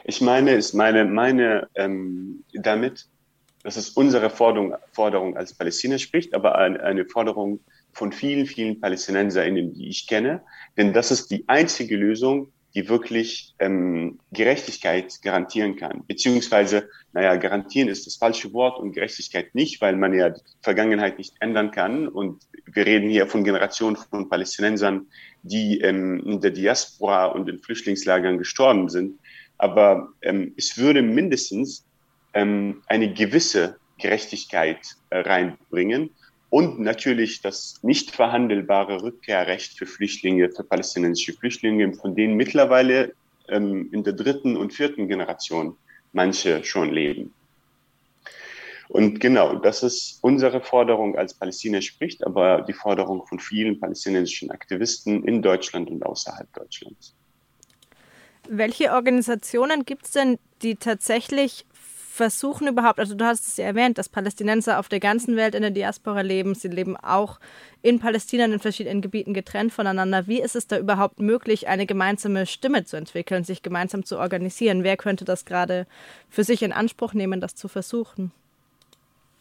Ich 0.06 0.22
meine, 0.22 0.52
ist 0.52 0.74
meine, 0.74 1.06
meine 1.06 1.70
ähm, 1.76 2.44
damit, 2.54 3.08
dass 3.64 3.78
es 3.78 3.90
unsere 3.90 4.30
Forderung, 4.30 4.76
Forderung 4.92 5.38
als 5.38 5.54
Palästina 5.54 5.98
spricht, 5.98 6.34
aber 6.34 6.56
eine, 6.56 6.82
eine 6.84 7.06
Forderung 7.06 7.62
von 7.94 8.12
vielen, 8.12 8.46
vielen 8.46 8.82
PalästinenserInnen, 8.82 9.74
die 9.74 9.88
ich 9.88 10.08
kenne. 10.08 10.42
Denn 10.78 10.94
das 10.94 11.12
ist 11.12 11.32
die 11.32 11.46
einzige 11.48 11.96
Lösung, 11.96 12.52
die 12.76 12.90
wirklich 12.90 13.54
ähm, 13.60 14.20
Gerechtigkeit 14.32 15.22
garantieren 15.22 15.76
kann. 15.76 16.04
Beziehungsweise, 16.08 16.90
naja, 17.14 17.36
garantieren 17.36 17.88
ist 17.88 18.08
das 18.08 18.16
falsche 18.16 18.52
Wort 18.52 18.80
und 18.80 18.94
Gerechtigkeit 18.94 19.54
nicht, 19.54 19.80
weil 19.80 19.96
man 19.96 20.14
ja 20.14 20.32
die 20.32 20.42
Vergangenheit 20.62 21.20
nicht 21.20 21.36
ändern 21.40 21.70
kann. 21.70 22.08
Und 22.08 22.44
wir 22.66 22.86
reden 22.86 23.10
hier 23.10 23.28
von 23.28 23.44
Generationen 23.44 23.96
von 23.96 24.28
Palästinensern, 24.28 25.08
die 25.44 25.82
ähm, 25.82 26.24
in 26.26 26.42
der 26.42 26.52
Diaspora 26.52 27.28
und 27.28 27.48
in 27.48 27.62
Flüchtlingslagern 27.62 28.40
gestorben 28.40 28.90
sind. 28.90 29.20
Aber 29.64 30.10
ähm, 30.22 30.54
es 30.58 30.78
würde 30.78 31.02
mindestens 31.02 31.86
ähm, 32.34 32.84
eine 32.88 33.14
gewisse 33.14 33.78
Gerechtigkeit 33.98 34.98
äh, 35.10 35.20
reinbringen 35.20 36.10
und 36.50 36.82
natürlich 36.82 37.42
das 37.42 37.80
nicht 37.82 38.12
verhandelbare 38.12 39.02
Rückkehrrecht 39.02 39.78
für 39.78 39.86
Flüchtlinge, 39.86 40.52
für 40.52 40.66
palästinensische 40.66 41.32
Flüchtlinge, 41.32 41.94
von 41.94 42.14
denen 42.14 42.36
mittlerweile 42.36 43.14
ähm, 43.48 43.88
in 43.94 44.04
der 44.04 44.12
dritten 44.12 44.58
und 44.58 44.74
vierten 44.74 45.08
Generation 45.08 45.78
manche 46.12 46.62
schon 46.66 46.92
leben. 46.92 47.34
Und 48.90 49.22
genau, 49.22 49.56
das 49.56 49.82
ist 49.82 50.20
unsere 50.22 50.60
Forderung 50.60 51.18
als 51.18 51.36
Palästina 51.36 51.80
spricht, 51.80 52.26
aber 52.26 52.64
die 52.64 52.74
Forderung 52.74 53.26
von 53.28 53.40
vielen 53.40 53.80
palästinensischen 53.80 54.52
Aktivisten 54.52 55.24
in 55.24 55.42
Deutschland 55.42 55.90
und 55.90 56.06
außerhalb 56.06 56.52
Deutschlands. 56.52 57.16
Welche 58.50 58.92
Organisationen 58.92 59.86
gibt 59.86 60.06
es 60.06 60.12
denn, 60.12 60.38
die 60.62 60.76
tatsächlich 60.76 61.66
versuchen 62.14 62.68
überhaupt, 62.68 63.00
also 63.00 63.16
du 63.16 63.26
hast 63.26 63.48
es 63.48 63.58
ja 63.58 63.66
erwähnt, 63.66 63.98
dass 63.98 64.08
Palästinenser 64.08 64.78
auf 64.78 64.88
der 64.88 65.00
ganzen 65.00 65.36
Welt 65.36 65.56
in 65.56 65.64
der 65.64 65.72
Diaspora 65.72 66.22
leben. 66.22 66.54
Sie 66.54 66.68
leben 66.68 66.96
auch 66.96 67.40
in 67.82 68.00
Palästina 68.00 68.46
in 68.46 68.60
verschiedenen 68.60 69.02
Gebieten 69.02 69.34
getrennt 69.34 69.74
voneinander. 69.74 70.28
Wie 70.28 70.40
ist 70.40 70.56
es 70.56 70.68
da 70.68 70.78
überhaupt 70.78 71.20
möglich, 71.20 71.68
eine 71.68 71.88
gemeinsame 71.88 72.46
Stimme 72.46 72.86
zu 72.86 72.98
entwickeln, 72.98 73.44
sich 73.44 73.64
gemeinsam 73.64 74.06
zu 74.06 74.20
organisieren? 74.20 74.84
Wer 74.84 74.96
könnte 74.96 75.26
das 75.26 75.46
gerade 75.46 75.88
für 76.30 76.44
sich 76.44 76.62
in 76.62 76.72
Anspruch 76.72 77.16
nehmen, 77.16 77.42
das 77.42 77.56
zu 77.56 77.68
versuchen? 77.68 78.32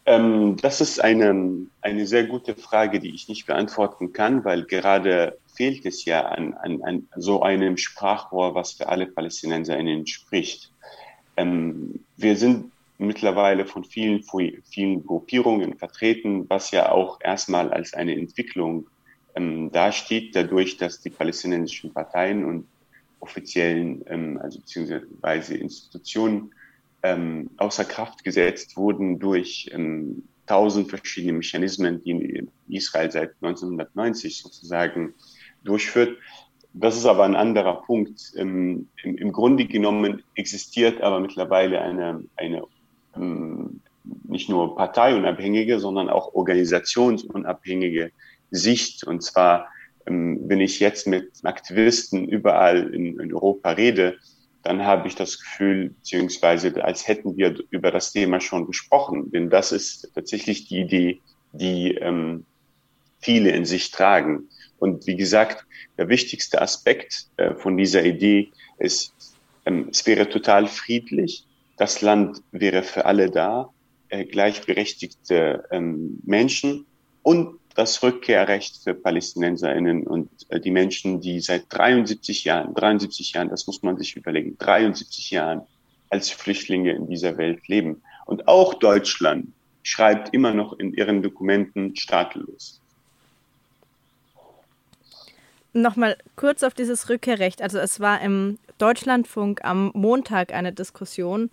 Ähm, 0.07 0.57
das 0.59 0.81
ist 0.81 1.01
eine, 1.01 1.67
eine 1.81 2.07
sehr 2.07 2.25
gute 2.25 2.55
Frage, 2.55 2.99
die 2.99 3.13
ich 3.13 3.27
nicht 3.27 3.45
beantworten 3.45 4.13
kann, 4.13 4.43
weil 4.43 4.63
gerade 4.63 5.37
fehlt 5.53 5.85
es 5.85 6.05
ja 6.05 6.25
an, 6.27 6.53
an, 6.55 6.81
an 6.83 7.07
so 7.15 7.41
einem 7.41 7.77
Sprachrohr, 7.77 8.55
was 8.55 8.73
für 8.73 8.87
alle 8.87 9.07
PalästinenserInnen 9.07 10.07
spricht. 10.07 10.71
Ähm, 11.37 11.99
wir 12.17 12.35
sind 12.35 12.71
mittlerweile 12.97 13.65
von 13.65 13.83
vielen, 13.83 14.23
vielen 14.69 15.05
Gruppierungen 15.05 15.77
vertreten, 15.77 16.49
was 16.49 16.71
ja 16.71 16.91
auch 16.91 17.19
erstmal 17.21 17.71
als 17.71 17.93
eine 17.93 18.15
Entwicklung 18.15 18.87
ähm, 19.35 19.71
dasteht, 19.71 20.35
dadurch, 20.35 20.77
dass 20.77 21.01
die 21.01 21.09
palästinensischen 21.09 21.93
Parteien 21.93 22.45
und 22.45 22.67
offiziellen, 23.19 24.03
ähm, 24.07 24.39
also 24.41 24.59
beziehungsweise 24.59 25.55
Institutionen 25.57 26.53
ähm, 27.01 27.49
außer 27.57 27.85
Kraft 27.85 28.23
gesetzt 28.23 28.77
wurden 28.77 29.19
durch 29.19 29.69
ähm, 29.73 30.23
tausend 30.45 30.89
verschiedene 30.89 31.33
Mechanismen, 31.33 32.01
die 32.03 32.47
Israel 32.69 33.11
seit 33.11 33.31
1990 33.41 34.37
sozusagen 34.39 35.13
durchführt. 35.63 36.17
Das 36.73 36.97
ist 36.97 37.05
aber 37.05 37.23
ein 37.23 37.35
anderer 37.35 37.81
Punkt. 37.83 38.33
Im, 38.35 38.87
im, 39.03 39.17
im 39.17 39.31
Grunde 39.31 39.65
genommen 39.65 40.23
existiert 40.35 41.01
aber 41.01 41.19
mittlerweile 41.19 41.81
eine, 41.81 42.23
eine 42.35 42.63
ähm, 43.15 43.81
nicht 44.23 44.49
nur 44.49 44.75
parteiunabhängige, 44.75 45.79
sondern 45.79 46.09
auch 46.09 46.33
organisationsunabhängige 46.33 48.11
Sicht. 48.51 49.03
Und 49.03 49.21
zwar, 49.21 49.67
ähm, 50.07 50.39
wenn 50.45 50.61
ich 50.61 50.79
jetzt 50.79 51.07
mit 51.07 51.31
Aktivisten 51.43 52.27
überall 52.27 52.93
in, 52.93 53.19
in 53.19 53.33
Europa 53.33 53.71
rede, 53.71 54.17
dann 54.63 54.85
habe 54.85 55.07
ich 55.07 55.15
das 55.15 55.39
Gefühl, 55.39 55.89
beziehungsweise 55.89 56.83
als 56.83 57.07
hätten 57.07 57.35
wir 57.37 57.55
über 57.69 57.91
das 57.91 58.11
Thema 58.13 58.39
schon 58.39 58.65
gesprochen. 58.65 59.29
Denn 59.31 59.49
das 59.49 59.71
ist 59.71 60.09
tatsächlich 60.15 60.67
die 60.67 60.79
Idee, 60.79 61.21
die 61.51 61.95
ähm, 61.95 62.45
viele 63.19 63.51
in 63.51 63.65
sich 63.65 63.91
tragen. 63.91 64.49
Und 64.83 65.07
wie 65.07 65.15
gesagt, 65.15 65.65
der 65.97 66.09
wichtigste 66.09 66.61
Aspekt 66.61 67.27
äh, 67.37 67.55
von 67.55 67.77
dieser 67.77 68.03
Idee 68.03 68.51
ist, 68.79 69.13
ähm, 69.65 69.87
es 69.89 70.05
wäre 70.05 70.27
total 70.27 70.67
friedlich, 70.67 71.45
das 71.77 72.01
Land 72.01 72.41
wäre 72.51 72.83
für 72.83 73.05
alle 73.05 73.31
da, 73.31 73.69
äh, 74.09 74.25
gleichberechtigte 74.25 75.63
ähm, 75.71 76.19
Menschen 76.25 76.85
und 77.21 77.59
das 77.75 78.03
Rückkehrrecht 78.03 78.83
für 78.83 78.93
PalästinenserInnen 78.93 80.05
und 80.05 80.29
äh, 80.49 80.59
die 80.59 80.71
Menschen, 80.71 81.21
die 81.21 81.39
seit 81.39 81.63
73 81.69 82.43
Jahren, 82.43 82.73
73 82.73 83.31
Jahren, 83.31 83.47
das 83.47 83.65
muss 83.65 83.83
man 83.83 83.97
sich 83.97 84.17
überlegen, 84.17 84.57
73 84.57 85.31
Jahren 85.31 85.61
als 86.09 86.29
Flüchtlinge 86.29 86.91
in 86.91 87.07
dieser 87.07 87.37
Welt 87.37 87.69
leben. 87.69 88.01
Und 88.25 88.49
auch 88.49 88.73
Deutschland 88.73 89.47
schreibt 89.81 90.33
immer 90.33 90.53
noch 90.53 90.77
in 90.77 90.93
ihren 90.93 91.21
Dokumenten 91.21 91.95
statelos 91.95 92.82
nochmal 95.73 96.17
kurz 96.35 96.63
auf 96.63 96.73
dieses 96.73 97.09
Rückkehrrecht. 97.09 97.61
Also 97.61 97.79
es 97.79 97.99
war 97.99 98.21
im 98.21 98.57
Deutschlandfunk 98.77 99.63
am 99.63 99.91
Montag 99.93 100.53
eine 100.53 100.73
Diskussion, 100.73 101.49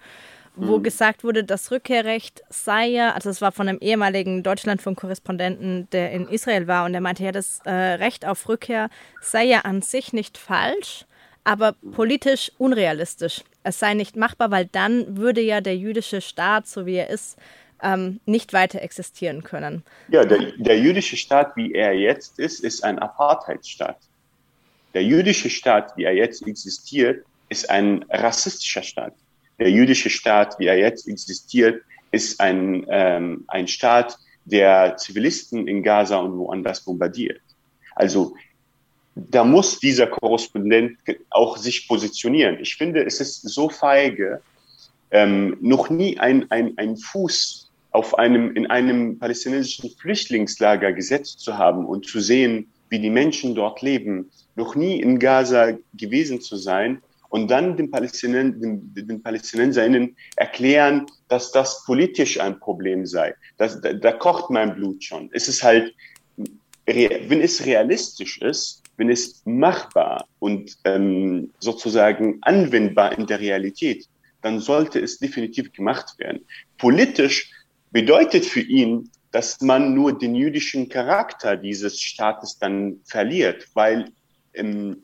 wo 0.56 0.78
mhm. 0.78 0.82
gesagt 0.82 1.24
wurde, 1.24 1.44
das 1.44 1.70
Rückkehrrecht 1.70 2.42
sei 2.50 2.86
ja, 2.88 3.12
also 3.12 3.30
es 3.30 3.40
war 3.40 3.52
von 3.52 3.68
einem 3.68 3.78
ehemaligen 3.78 4.42
Deutschlandfunk-Korrespondenten, 4.42 5.88
der 5.92 6.12
in 6.12 6.28
Israel 6.28 6.66
war 6.66 6.84
und 6.84 6.92
der 6.92 7.00
meinte, 7.00 7.24
ja, 7.24 7.32
das 7.32 7.60
äh, 7.64 7.70
Recht 7.70 8.26
auf 8.26 8.48
Rückkehr 8.48 8.90
sei 9.20 9.44
ja 9.44 9.60
an 9.60 9.82
sich 9.82 10.12
nicht 10.12 10.38
falsch, 10.38 11.06
aber 11.44 11.74
politisch 11.92 12.52
unrealistisch. 12.58 13.42
Es 13.62 13.78
sei 13.78 13.94
nicht 13.94 14.16
machbar, 14.16 14.50
weil 14.50 14.66
dann 14.66 15.16
würde 15.16 15.40
ja 15.40 15.60
der 15.60 15.76
jüdische 15.76 16.20
Staat, 16.20 16.66
so 16.66 16.86
wie 16.86 16.96
er 16.96 17.10
ist, 17.10 17.38
ähm, 17.82 18.20
nicht 18.26 18.52
weiter 18.52 18.82
existieren 18.82 19.42
können. 19.42 19.82
Ja, 20.08 20.24
der, 20.24 20.52
der 20.58 20.78
jüdische 20.78 21.16
Staat, 21.16 21.56
wie 21.56 21.72
er 21.72 21.92
jetzt 21.92 22.38
ist, 22.38 22.62
ist 22.62 22.84
ein 22.84 22.98
Apartheidsstaat. 22.98 23.98
Der 24.94 25.04
jüdische 25.04 25.50
Staat, 25.50 25.96
wie 25.96 26.04
er 26.04 26.14
jetzt 26.14 26.46
existiert, 26.46 27.24
ist 27.48 27.68
ein 27.70 28.04
rassistischer 28.10 28.82
Staat. 28.82 29.14
Der 29.58 29.70
jüdische 29.70 30.10
Staat, 30.10 30.58
wie 30.58 30.66
er 30.66 30.78
jetzt 30.78 31.06
existiert, 31.06 31.82
ist 32.10 32.40
ein, 32.40 32.86
ähm, 32.88 33.44
ein 33.48 33.68
Staat, 33.68 34.18
der 34.44 34.96
Zivilisten 34.96 35.68
in 35.68 35.82
Gaza 35.82 36.16
und 36.16 36.36
woanders 36.38 36.80
bombardiert. 36.80 37.40
Also 37.94 38.34
da 39.14 39.44
muss 39.44 39.78
dieser 39.78 40.06
Korrespondent 40.06 40.98
auch 41.30 41.56
sich 41.56 41.86
positionieren. 41.86 42.58
Ich 42.60 42.76
finde, 42.76 43.04
es 43.04 43.20
ist 43.20 43.42
so 43.42 43.68
feige, 43.68 44.40
ähm, 45.10 45.56
noch 45.60 45.90
nie 45.90 46.18
ein, 46.18 46.50
ein, 46.50 46.76
ein 46.78 46.96
Fuß 46.96 47.70
auf 47.90 48.18
einem, 48.18 48.54
in 48.54 48.66
einem 48.68 49.18
palästinensischen 49.18 49.90
Flüchtlingslager 49.90 50.92
gesetzt 50.92 51.40
zu 51.40 51.58
haben 51.58 51.84
und 51.84 52.06
zu 52.06 52.20
sehen, 52.20 52.68
wie 52.90 52.98
die 52.98 53.10
Menschen 53.10 53.54
dort 53.54 53.80
leben, 53.82 54.30
noch 54.56 54.74
nie 54.74 55.00
in 55.00 55.18
Gaza 55.18 55.78
gewesen 55.94 56.40
zu 56.40 56.56
sein 56.56 57.00
und 57.30 57.50
dann 57.50 57.76
den, 57.76 57.90
Palästinens 57.90 58.60
den, 58.60 58.92
den 58.94 59.22
PalästinenserInnen 59.22 60.16
erklären, 60.36 61.06
dass 61.28 61.52
das 61.52 61.84
politisch 61.84 62.38
ein 62.38 62.58
Problem 62.58 63.06
sei. 63.06 63.34
Das, 63.56 63.80
da, 63.80 63.92
da 63.92 64.12
kocht 64.12 64.50
mein 64.50 64.74
Blut 64.74 65.02
schon. 65.02 65.30
Es 65.32 65.48
ist 65.48 65.62
halt, 65.62 65.94
wenn 66.86 67.40
es 67.40 67.64
realistisch 67.64 68.38
ist, 68.42 68.82
wenn 68.96 69.08
es 69.08 69.42
machbar 69.46 70.26
und 70.40 70.76
ähm, 70.84 71.50
sozusagen 71.60 72.38
anwendbar 72.42 73.16
in 73.16 73.26
der 73.26 73.40
Realität, 73.40 74.06
dann 74.42 74.58
sollte 74.58 74.98
es 74.98 75.18
definitiv 75.18 75.72
gemacht 75.72 76.18
werden. 76.18 76.40
Politisch 76.78 77.50
bedeutet 77.92 78.44
für 78.44 78.60
ihn, 78.60 79.08
dass 79.32 79.60
man 79.60 79.94
nur 79.94 80.18
den 80.18 80.34
jüdischen 80.34 80.88
Charakter 80.88 81.56
dieses 81.56 82.00
Staates 82.00 82.58
dann 82.58 83.00
verliert, 83.04 83.68
weil 83.74 84.10
ähm, 84.54 85.02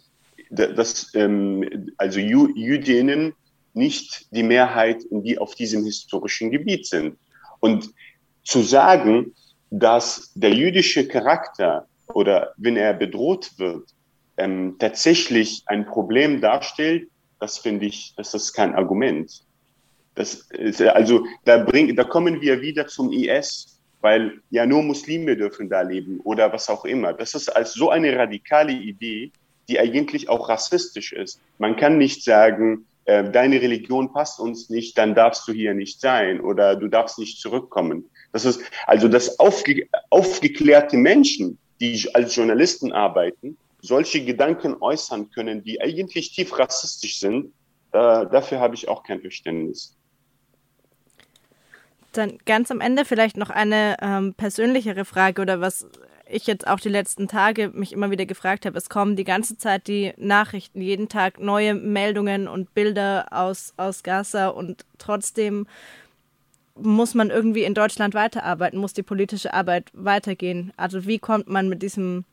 das, 0.50 1.14
ähm, 1.14 1.92
also 1.96 2.18
Jü 2.20 2.52
Jüdinnen 2.54 3.34
nicht 3.74 4.26
die 4.30 4.42
Mehrheit 4.42 5.04
die 5.10 5.38
auf 5.38 5.54
diesem 5.54 5.84
historischen 5.84 6.50
Gebiet 6.50 6.86
sind. 6.86 7.18
Und 7.60 7.90
zu 8.42 8.62
sagen, 8.62 9.34
dass 9.70 10.32
der 10.34 10.52
jüdische 10.52 11.06
Charakter 11.06 11.86
oder 12.14 12.54
wenn 12.56 12.76
er 12.76 12.94
bedroht 12.94 13.58
wird, 13.58 13.88
ähm, 14.36 14.76
tatsächlich 14.78 15.62
ein 15.66 15.86
Problem 15.86 16.40
darstellt, 16.40 17.08
das 17.40 17.58
finde 17.58 17.86
ich, 17.86 18.14
das 18.16 18.34
ist 18.34 18.52
kein 18.52 18.74
Argument. 18.74 19.42
Das 20.14 20.34
ist, 20.50 20.80
also 20.80 21.26
da, 21.44 21.58
bring, 21.58 21.94
da 21.94 22.04
kommen 22.04 22.40
wir 22.40 22.60
wieder 22.62 22.86
zum 22.86 23.12
IS, 23.12 23.75
weil 24.00 24.40
ja 24.50 24.66
nur 24.66 24.82
Muslime 24.82 25.36
dürfen 25.36 25.68
da 25.68 25.82
leben 25.82 26.20
oder 26.20 26.52
was 26.52 26.68
auch 26.68 26.84
immer. 26.84 27.12
Das 27.12 27.34
ist 27.34 27.48
als 27.48 27.74
so 27.74 27.90
eine 27.90 28.16
radikale 28.16 28.72
Idee, 28.72 29.32
die 29.68 29.78
eigentlich 29.80 30.28
auch 30.28 30.48
rassistisch 30.48 31.12
ist. 31.12 31.40
Man 31.58 31.76
kann 31.76 31.98
nicht 31.98 32.22
sagen, 32.22 32.86
äh, 33.06 33.30
deine 33.30 33.60
Religion 33.60 34.12
passt 34.12 34.40
uns 34.40 34.70
nicht, 34.70 34.96
dann 34.98 35.14
darfst 35.14 35.46
du 35.48 35.52
hier 35.52 35.74
nicht 35.74 36.00
sein 36.00 36.40
oder 36.40 36.76
du 36.76 36.88
darfst 36.88 37.18
nicht 37.18 37.40
zurückkommen. 37.40 38.04
Das 38.32 38.44
ist 38.44 38.60
also 38.86 39.08
das 39.08 39.38
aufge 39.38 39.88
aufgeklärte 40.10 40.96
Menschen, 40.96 41.58
die 41.80 42.08
als 42.14 42.34
Journalisten 42.34 42.92
arbeiten, 42.92 43.56
solche 43.80 44.24
Gedanken 44.24 44.76
äußern 44.80 45.30
können, 45.30 45.62
die 45.62 45.80
eigentlich 45.80 46.34
tief 46.34 46.58
rassistisch 46.58 47.20
sind, 47.20 47.52
da, 47.92 48.24
dafür 48.24 48.60
habe 48.60 48.74
ich 48.74 48.88
auch 48.88 49.02
kein 49.02 49.20
Verständnis. 49.20 49.96
Dann 52.16 52.38
ganz 52.44 52.70
am 52.70 52.80
Ende 52.80 53.04
vielleicht 53.04 53.36
noch 53.36 53.50
eine 53.50 53.96
ähm, 54.00 54.34
persönlichere 54.34 55.04
Frage 55.04 55.42
oder 55.42 55.60
was 55.60 55.86
ich 56.28 56.46
jetzt 56.46 56.66
auch 56.66 56.80
die 56.80 56.88
letzten 56.88 57.28
Tage 57.28 57.70
mich 57.72 57.92
immer 57.92 58.10
wieder 58.10 58.26
gefragt 58.26 58.66
habe. 58.66 58.76
Es 58.78 58.88
kommen 58.88 59.16
die 59.16 59.24
ganze 59.24 59.56
Zeit 59.56 59.86
die 59.86 60.12
Nachrichten, 60.16 60.80
jeden 60.80 61.08
Tag 61.08 61.38
neue 61.38 61.74
Meldungen 61.74 62.48
und 62.48 62.74
Bilder 62.74 63.26
aus, 63.30 63.74
aus 63.76 64.02
Gaza 64.02 64.48
und 64.48 64.84
trotzdem 64.98 65.66
muss 66.74 67.14
man 67.14 67.30
irgendwie 67.30 67.64
in 67.64 67.74
Deutschland 67.74 68.14
weiterarbeiten, 68.14 68.78
muss 68.78 68.92
die 68.92 69.02
politische 69.02 69.54
Arbeit 69.54 69.90
weitergehen. 69.94 70.72
Also 70.76 71.06
wie 71.06 71.18
kommt 71.18 71.48
man 71.48 71.68
mit 71.68 71.82
diesem 71.82 72.24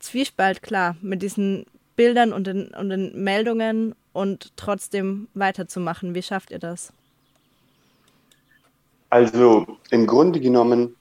Zwiespalt 0.00 0.62
klar, 0.62 0.96
mit 1.02 1.22
diesen 1.22 1.66
Bildern 1.94 2.32
und 2.32 2.46
den, 2.46 2.68
und 2.68 2.90
den 2.90 3.22
Meldungen 3.22 3.94
und 4.12 4.52
trotzdem 4.56 5.28
weiterzumachen? 5.34 6.14
Wie 6.14 6.22
schafft 6.22 6.50
ihr 6.50 6.58
das? 6.58 6.92
Also 9.10 9.66
im 9.90 10.06
Grunde 10.06 10.40
genommen 10.40 10.96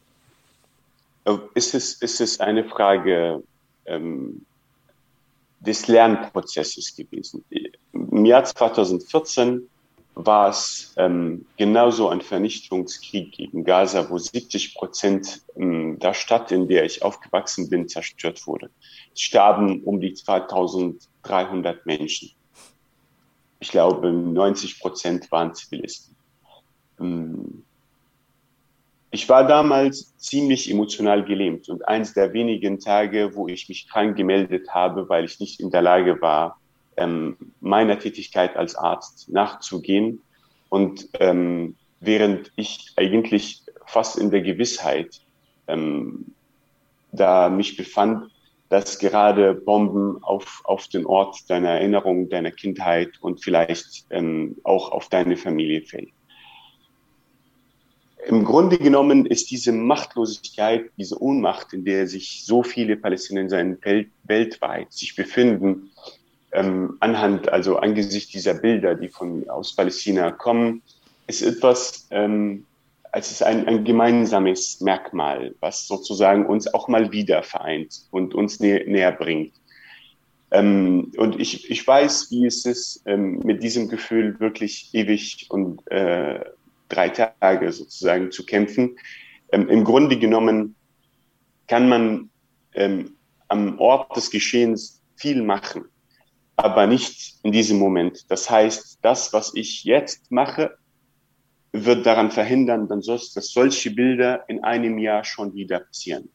äh, 1.25 1.37
ist 1.53 1.73
es, 1.73 1.93
ist 2.01 2.21
es 2.21 2.39
eine 2.39 2.63
Frage 2.65 3.43
ähm, 3.85 4.45
des 5.59 5.87
Lernprozesses 5.87 6.95
gewesen. 6.95 7.43
Im 7.93 8.25
Jahr 8.25 8.43
2014 8.43 9.67
war 10.15 10.49
es 10.49 10.93
ähm, 10.97 11.45
genauso 11.57 12.09
ein 12.09 12.21
Vernichtungskrieg 12.21 13.33
gegen 13.33 13.65
Gaza, 13.65 14.09
wo 14.09 14.17
70 14.17 14.75
Prozent 14.75 15.41
ähm, 15.57 15.99
der 15.99 16.13
Stadt, 16.13 16.51
in 16.51 16.67
der 16.67 16.85
ich 16.85 17.03
aufgewachsen 17.03 17.69
bin, 17.69 17.89
zerstört 17.89 18.47
wurde. 18.47 18.69
Es 19.13 19.21
starben 19.21 19.83
um 19.83 19.99
die 19.99 20.13
2300 20.13 21.85
Menschen. 21.85 22.31
Ich 23.59 23.69
glaube, 23.71 24.11
90 24.11 24.79
Prozent 24.79 25.31
waren 25.31 25.53
Zivilisten. 25.53 26.15
Ähm, 26.99 27.63
ich 29.15 29.29
war 29.29 29.47
damals 29.47 30.13
ziemlich 30.17 30.69
emotional 30.69 31.23
gelähmt 31.23 31.69
und 31.69 31.87
eins 31.87 32.13
der 32.13 32.33
wenigen 32.33 32.79
Tage, 32.79 33.33
wo 33.33 33.47
ich 33.47 33.69
mich 33.69 33.87
krank 33.87 34.17
gemeldet 34.17 34.71
habe, 34.71 35.07
weil 35.07 35.23
ich 35.23 35.39
nicht 35.39 35.61
in 35.61 35.71
der 35.71 35.81
Lage 35.81 36.21
war, 36.21 36.59
ähm, 36.97 37.37
meiner 37.61 37.97
Tätigkeit 37.97 38.57
als 38.57 38.75
Arzt 38.75 39.29
nachzugehen. 39.29 40.21
Und 40.67 41.07
ähm, 41.21 41.77
während 42.01 42.51
ich 42.57 42.91
eigentlich 42.97 43.63
fast 43.85 44.17
in 44.17 44.31
der 44.31 44.41
Gewissheit 44.41 45.21
ähm, 45.69 46.33
da 47.13 47.47
mich 47.47 47.77
befand, 47.77 48.29
dass 48.67 48.99
gerade 48.99 49.53
Bomben 49.53 50.21
auf, 50.25 50.59
auf 50.65 50.89
den 50.89 51.05
Ort 51.05 51.49
deiner 51.49 51.69
Erinnerung, 51.69 52.27
deiner 52.27 52.51
Kindheit 52.51 53.11
und 53.21 53.41
vielleicht 53.41 54.07
ähm, 54.09 54.57
auch 54.65 54.91
auf 54.91 55.07
deine 55.07 55.37
Familie 55.37 55.83
fällt. 55.83 56.09
Im 58.27 58.43
Grunde 58.43 58.77
genommen 58.77 59.25
ist 59.25 59.51
diese 59.51 59.71
Machtlosigkeit, 59.71 60.89
diese 60.97 61.21
Ohnmacht, 61.21 61.73
in 61.73 61.85
der 61.85 62.07
sich 62.07 62.43
so 62.43 62.63
viele 62.63 62.97
Palästinenser 62.97 63.63
Welt, 63.83 64.09
weltweit 64.23 64.91
sich 64.91 65.15
befinden, 65.15 65.91
ähm, 66.51 66.97
anhand, 67.01 67.49
also 67.49 67.77
angesichts 67.77 68.31
dieser 68.31 68.55
Bilder, 68.55 68.95
die 68.95 69.09
von 69.09 69.47
aus 69.49 69.75
Palästina 69.75 70.31
kommen, 70.31 70.81
ist 71.27 71.43
etwas, 71.43 72.07
ähm, 72.11 72.65
als 73.11 73.31
ist 73.31 73.43
ein, 73.43 73.67
ein 73.67 73.83
gemeinsames 73.83 74.81
Merkmal, 74.81 75.53
was 75.59 75.87
sozusagen 75.87 76.45
uns 76.45 76.73
auch 76.73 76.87
mal 76.87 77.11
wieder 77.11 77.43
vereint 77.43 78.07
und 78.11 78.33
uns 78.33 78.59
nä 78.59 78.83
näher 78.87 79.11
bringt. 79.11 79.53
Ähm, 80.51 81.11
und 81.17 81.39
ich, 81.39 81.69
ich 81.69 81.85
weiß, 81.85 82.31
wie 82.31 82.45
es 82.45 82.65
ist, 82.65 83.03
ähm, 83.05 83.39
mit 83.43 83.61
diesem 83.61 83.87
Gefühl 83.87 84.39
wirklich 84.39 84.89
ewig 84.93 85.47
und 85.49 85.79
äh, 85.91 86.39
drei 86.89 87.09
Tage 87.09 87.71
sozusagen 87.71 88.31
zu 88.31 88.45
kämpfen. 88.45 88.97
Ähm, 89.51 89.69
Im 89.69 89.83
Grunde 89.83 90.17
genommen 90.17 90.75
kann 91.67 91.89
man 91.89 92.29
ähm, 92.73 93.15
am 93.47 93.79
Ort 93.79 94.15
des 94.15 94.29
Geschehens 94.29 95.01
viel 95.15 95.41
machen 95.41 95.85
aber 96.55 96.87
nicht 96.87 97.35
in 97.43 97.51
diesem 97.51 97.77
Moment. 97.77 98.29
Das 98.29 98.49
heißt, 98.49 98.99
das, 99.01 99.33
was 99.33 99.53
ich 99.55 99.83
jetzt 99.83 100.31
mache, 100.31 100.77
wird 101.71 102.05
daran 102.05 102.31
verhindern, 102.31 102.87
dann 102.87 103.01
dass 103.01 103.33
solche 103.33 103.91
Bilder 103.91 104.47
in 104.47 104.63
einem 104.63 104.97
Jahr 104.97 105.23
schon 105.25 105.53
wieder 105.53 105.81
passieren. 105.81 106.29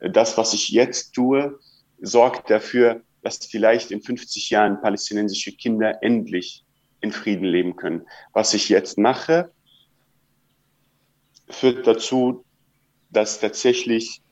Das, 0.00 0.36
was 0.36 0.54
ich 0.54 0.70
jetzt 0.70 1.12
tue, 1.12 1.58
sorgt 2.00 2.50
dafür, 2.50 3.02
dass 3.22 3.46
vielleicht 3.46 3.92
in 3.92 4.02
50 4.02 4.50
Jahren 4.50 4.80
palästinensische 4.80 5.52
Kinder 5.52 6.02
endlich 6.02 6.64
in 7.00 7.12
Frieden 7.12 7.44
leben 7.44 7.76
können. 7.76 8.02
Was 8.32 8.54
ich 8.54 8.68
jetzt 8.68 8.98
mache, 8.98 9.52
führt 11.48 11.86
dazu, 11.86 12.44
dass 13.10 13.40
tatsächlich 13.40 14.22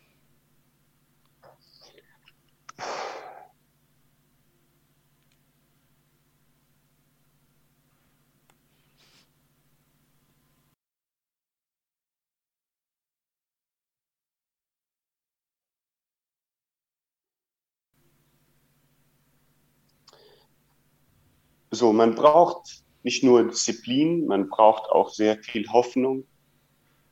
So, 21.73 21.93
man 21.93 22.17
braucht 22.17 22.83
nicht 23.05 23.23
nur 23.23 23.45
Disziplin, 23.45 24.27
man 24.27 24.49
braucht 24.49 24.91
auch 24.91 25.11
sehr 25.11 25.39
viel 25.43 25.69
Hoffnung, 25.69 26.27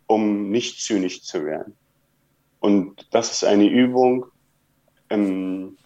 um 0.08 0.50
nicht 0.50 0.80
zynisch 0.80 1.22
zu 1.22 1.44
werden. 1.44 1.76
Und 2.58 3.06
das 3.12 3.30
ist 3.30 3.44
eine 3.44 3.68
Übung, 3.68 4.26
ähm, 5.10 5.76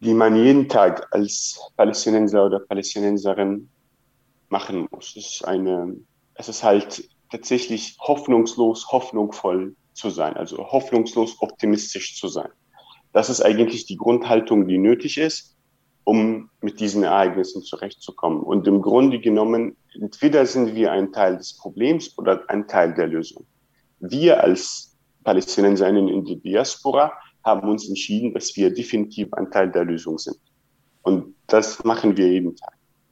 die 0.00 0.14
man 0.14 0.34
jeden 0.34 0.68
Tag 0.68 1.06
als 1.14 1.60
Palästinenser 1.76 2.46
oder 2.46 2.58
Palästinenserin 2.58 3.68
machen 4.48 4.88
muss. 4.90 5.14
Es 5.16 5.34
ist 5.34 5.44
eine, 5.44 5.94
es 6.34 6.48
ist 6.48 6.64
halt 6.64 7.08
tatsächlich 7.30 7.96
hoffnungslos, 8.00 8.90
hoffnungsvoll 8.90 9.76
zu 9.92 10.10
sein, 10.10 10.36
also 10.36 10.58
hoffnungslos 10.58 11.36
optimistisch 11.40 12.18
zu 12.18 12.26
sein. 12.26 12.48
Das 13.12 13.30
ist 13.30 13.40
eigentlich 13.40 13.86
die 13.86 13.96
Grundhaltung, 13.96 14.66
die 14.66 14.78
nötig 14.78 15.18
ist 15.18 15.56
um 16.04 16.50
mit 16.60 16.80
diesen 16.80 17.04
Ereignissen 17.04 17.62
zurechtzukommen. 17.62 18.42
Und 18.42 18.66
im 18.66 18.82
Grunde 18.82 19.20
genommen, 19.20 19.76
entweder 19.94 20.46
sind 20.46 20.74
wir 20.74 20.92
ein 20.92 21.12
Teil 21.12 21.36
des 21.36 21.56
Problems 21.56 22.16
oder 22.18 22.42
ein 22.48 22.66
Teil 22.66 22.94
der 22.94 23.06
Lösung. 23.06 23.46
Wir 24.00 24.42
als 24.42 24.96
Palästinenserinnen 25.24 26.08
in 26.08 26.24
der 26.24 26.36
Diaspora 26.36 27.12
haben 27.44 27.68
uns 27.68 27.88
entschieden, 27.88 28.32
dass 28.34 28.54
wir 28.56 28.72
definitiv 28.72 29.32
ein 29.34 29.50
Teil 29.50 29.70
der 29.70 29.84
Lösung 29.84 30.18
sind. 30.18 30.38
Und 31.02 31.34
das 31.46 31.82
machen 31.84 32.16
wir 32.16 32.28
jeden 32.28 32.56
Tag. 32.56 32.79